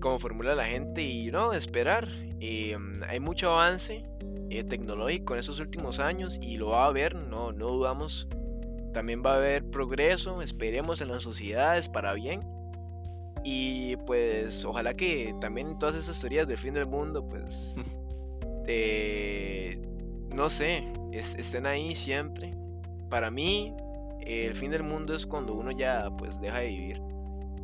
Como 0.00 0.18
formula 0.18 0.54
la 0.54 0.64
gente 0.64 1.02
y 1.02 1.30
no, 1.30 1.52
esperar. 1.52 2.08
Em, 2.40 3.02
hay 3.04 3.20
mucho 3.20 3.52
avance, 3.52 4.04
eh, 4.50 4.64
tecnológico 4.64 5.34
en 5.34 5.40
estos 5.40 5.60
últimos 5.60 6.00
años 6.00 6.38
y 6.42 6.56
lo 6.56 6.70
va 6.70 6.84
a 6.84 6.86
haber, 6.88 7.14
no, 7.14 7.52
no 7.52 7.68
dudamos. 7.68 8.28
También 8.92 9.22
va 9.24 9.34
a 9.34 9.36
haber 9.36 9.64
progreso, 9.70 10.42
esperemos 10.42 11.00
en 11.00 11.08
las 11.08 11.22
sociedades 11.22 11.88
para 11.88 12.12
bien. 12.12 12.42
Y 13.44 13.96
pues 14.06 14.64
ojalá 14.64 14.94
que 14.94 15.34
también 15.40 15.78
todas 15.78 15.96
esas 15.96 16.20
teorías 16.20 16.46
del 16.46 16.58
fin 16.58 16.74
del 16.74 16.86
mundo, 16.86 17.26
pues, 17.26 17.76
eh, 18.66 19.80
no 20.34 20.48
sé, 20.48 20.84
estén 21.12 21.66
ahí 21.66 21.94
siempre. 21.94 22.54
Para 23.10 23.30
mí, 23.30 23.74
el 24.20 24.54
fin 24.54 24.70
del 24.70 24.82
mundo 24.82 25.14
es 25.14 25.26
cuando 25.26 25.54
uno 25.54 25.72
ya 25.72 26.08
pues 26.16 26.40
deja 26.40 26.58
de 26.58 26.68
vivir. 26.68 27.02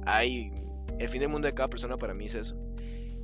Hay, 0.05 0.53
el 0.99 1.09
fin 1.09 1.21
del 1.21 1.29
mundo 1.29 1.47
de 1.47 1.55
cada 1.55 1.69
persona 1.69 1.97
para 1.97 2.15
mí 2.15 2.27
es 2.27 2.35
eso. 2.35 2.57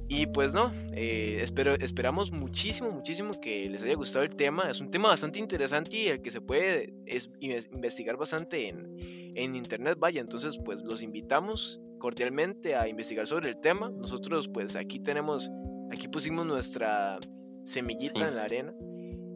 Y 0.07 0.27
pues 0.27 0.53
no, 0.53 0.71
eh, 0.93 1.39
espero, 1.41 1.73
esperamos 1.75 2.31
muchísimo, 2.31 2.91
muchísimo 2.91 3.41
que 3.41 3.69
les 3.71 3.83
haya 3.83 3.95
gustado 3.95 4.25
el 4.25 4.37
tema. 4.37 4.71
Es 4.71 4.81
un 4.81 4.91
tema 4.91 5.09
bastante 5.09 5.39
interesante 5.39 5.97
y 5.97 6.07
el 6.09 6.21
que 6.21 6.31
se 6.31 6.41
puede 6.43 6.95
es, 7.07 7.31
investigar 7.41 8.17
bastante 8.17 8.69
en, 8.69 9.33
en 9.35 9.57
internet, 9.57 9.99
vaya, 9.99 10.21
entonces 10.21 10.59
pues 10.63 10.85
los 10.85 11.03
invitamos 11.03 11.81
cordialmente 12.05 12.77
a 12.77 12.87
investigar 12.87 13.27
sobre 13.27 13.49
el 13.49 13.57
tema. 13.57 13.89
Nosotros 13.89 14.47
pues 14.47 14.77
aquí 14.77 15.01
tenemos, 15.01 15.51
aquí 15.91 16.07
pusimos 16.07 16.45
nuestra 16.45 17.19
semillita 17.65 18.29
en 18.29 18.37
la 18.37 18.45
arena 18.45 18.75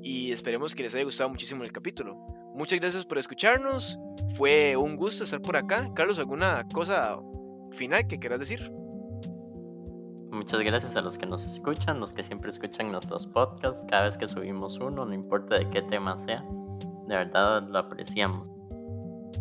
y 0.02 0.32
esperemos 0.32 0.74
que 0.74 0.82
les 0.82 0.94
haya 0.94 1.04
gustado 1.04 1.30
muchísimo 1.30 1.64
el 1.64 1.72
capítulo. 1.72 2.14
Muchas 2.54 2.78
gracias 2.78 3.06
por 3.06 3.16
escucharnos, 3.16 3.98
fue 4.34 4.76
un 4.76 4.96
gusto 4.96 5.24
estar 5.24 5.40
por 5.40 5.56
acá. 5.56 5.90
Carlos, 5.94 6.18
¿alguna 6.18 6.68
cosa 6.74 7.18
final 7.72 8.06
que 8.06 8.18
quieras 8.18 8.40
decir? 8.40 8.70
Muchas 10.30 10.60
gracias 10.60 10.94
a 10.94 11.00
los 11.00 11.16
que 11.16 11.24
nos 11.24 11.46
escuchan, 11.46 12.00
los 12.00 12.12
que 12.12 12.22
siempre 12.22 12.50
escuchan 12.50 12.92
nuestros 12.92 13.26
podcasts, 13.28 13.86
cada 13.88 14.04
vez 14.04 14.18
que 14.18 14.26
subimos 14.26 14.76
uno, 14.76 15.06
no 15.06 15.14
importa 15.14 15.58
de 15.58 15.70
qué 15.70 15.80
tema 15.80 16.18
sea, 16.18 16.44
de 17.06 17.16
verdad 17.16 17.66
lo 17.66 17.78
apreciamos. 17.78 18.50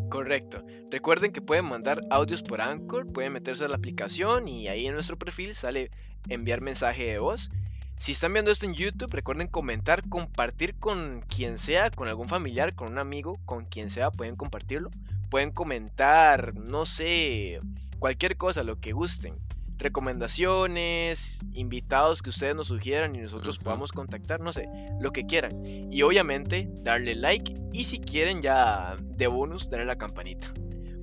Correcto. 0.09 0.63
Recuerden 0.89 1.33
que 1.33 1.41
pueden 1.41 1.65
mandar 1.65 1.99
audios 2.09 2.41
por 2.41 2.61
Anchor, 2.61 3.11
pueden 3.11 3.33
meterse 3.33 3.65
a 3.65 3.67
la 3.67 3.75
aplicación 3.75 4.47
y 4.47 4.69
ahí 4.69 4.87
en 4.87 4.93
nuestro 4.93 5.17
perfil 5.17 5.53
sale 5.53 5.91
enviar 6.29 6.61
mensaje 6.61 7.03
de 7.03 7.19
voz. 7.19 7.51
Si 7.97 8.13
están 8.13 8.31
viendo 8.31 8.51
esto 8.51 8.65
en 8.65 8.73
YouTube, 8.73 9.11
recuerden 9.11 9.47
comentar, 9.47 10.07
compartir 10.07 10.75
con 10.75 11.25
quien 11.27 11.57
sea, 11.57 11.89
con 11.89 12.07
algún 12.07 12.29
familiar, 12.29 12.73
con 12.73 12.89
un 12.89 12.99
amigo, 12.99 13.37
con 13.43 13.65
quien 13.65 13.89
sea, 13.89 14.11
pueden 14.11 14.37
compartirlo. 14.37 14.89
Pueden 15.29 15.51
comentar, 15.51 16.53
no 16.55 16.85
sé, 16.85 17.59
cualquier 17.99 18.37
cosa, 18.37 18.63
lo 18.63 18.79
que 18.79 18.93
gusten. 18.93 19.35
Recomendaciones, 19.79 21.45
invitados 21.51 22.21
que 22.21 22.29
ustedes 22.29 22.55
nos 22.55 22.67
sugieran 22.67 23.13
y 23.13 23.19
nosotros 23.19 23.57
podamos 23.57 23.91
contactar, 23.91 24.39
no 24.39 24.53
sé, 24.53 24.69
lo 25.01 25.11
que 25.11 25.25
quieran. 25.25 25.65
Y 25.65 26.01
obviamente 26.03 26.69
darle 26.81 27.13
like 27.13 27.53
y 27.73 27.83
si 27.83 27.99
quieren 27.99 28.41
ya 28.41 28.95
de 29.01 29.27
bonus 29.27 29.69
darle 29.69 29.85
la 29.85 29.97
campanita. 29.97 30.53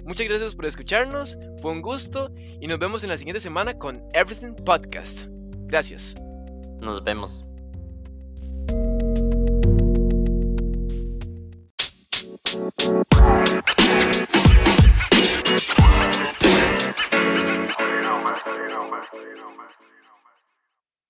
Muchas 0.05 0.29
gracias 0.29 0.55
por 0.55 0.67
escucharnos, 0.67 1.39
fue 1.63 1.73
un 1.73 1.81
gusto 1.81 2.31
y 2.61 2.67
nos 2.67 2.79
vemos 2.79 3.05
en 3.05 3.11
la 3.11 3.17
siguiente 3.17 3.41
semana 3.41 3.79
con 3.79 4.03
Everything 4.13 4.55
Podcast. 4.55 5.25
Gracias. 5.67 6.15
Nos 6.81 7.03
vemos. 7.03 7.49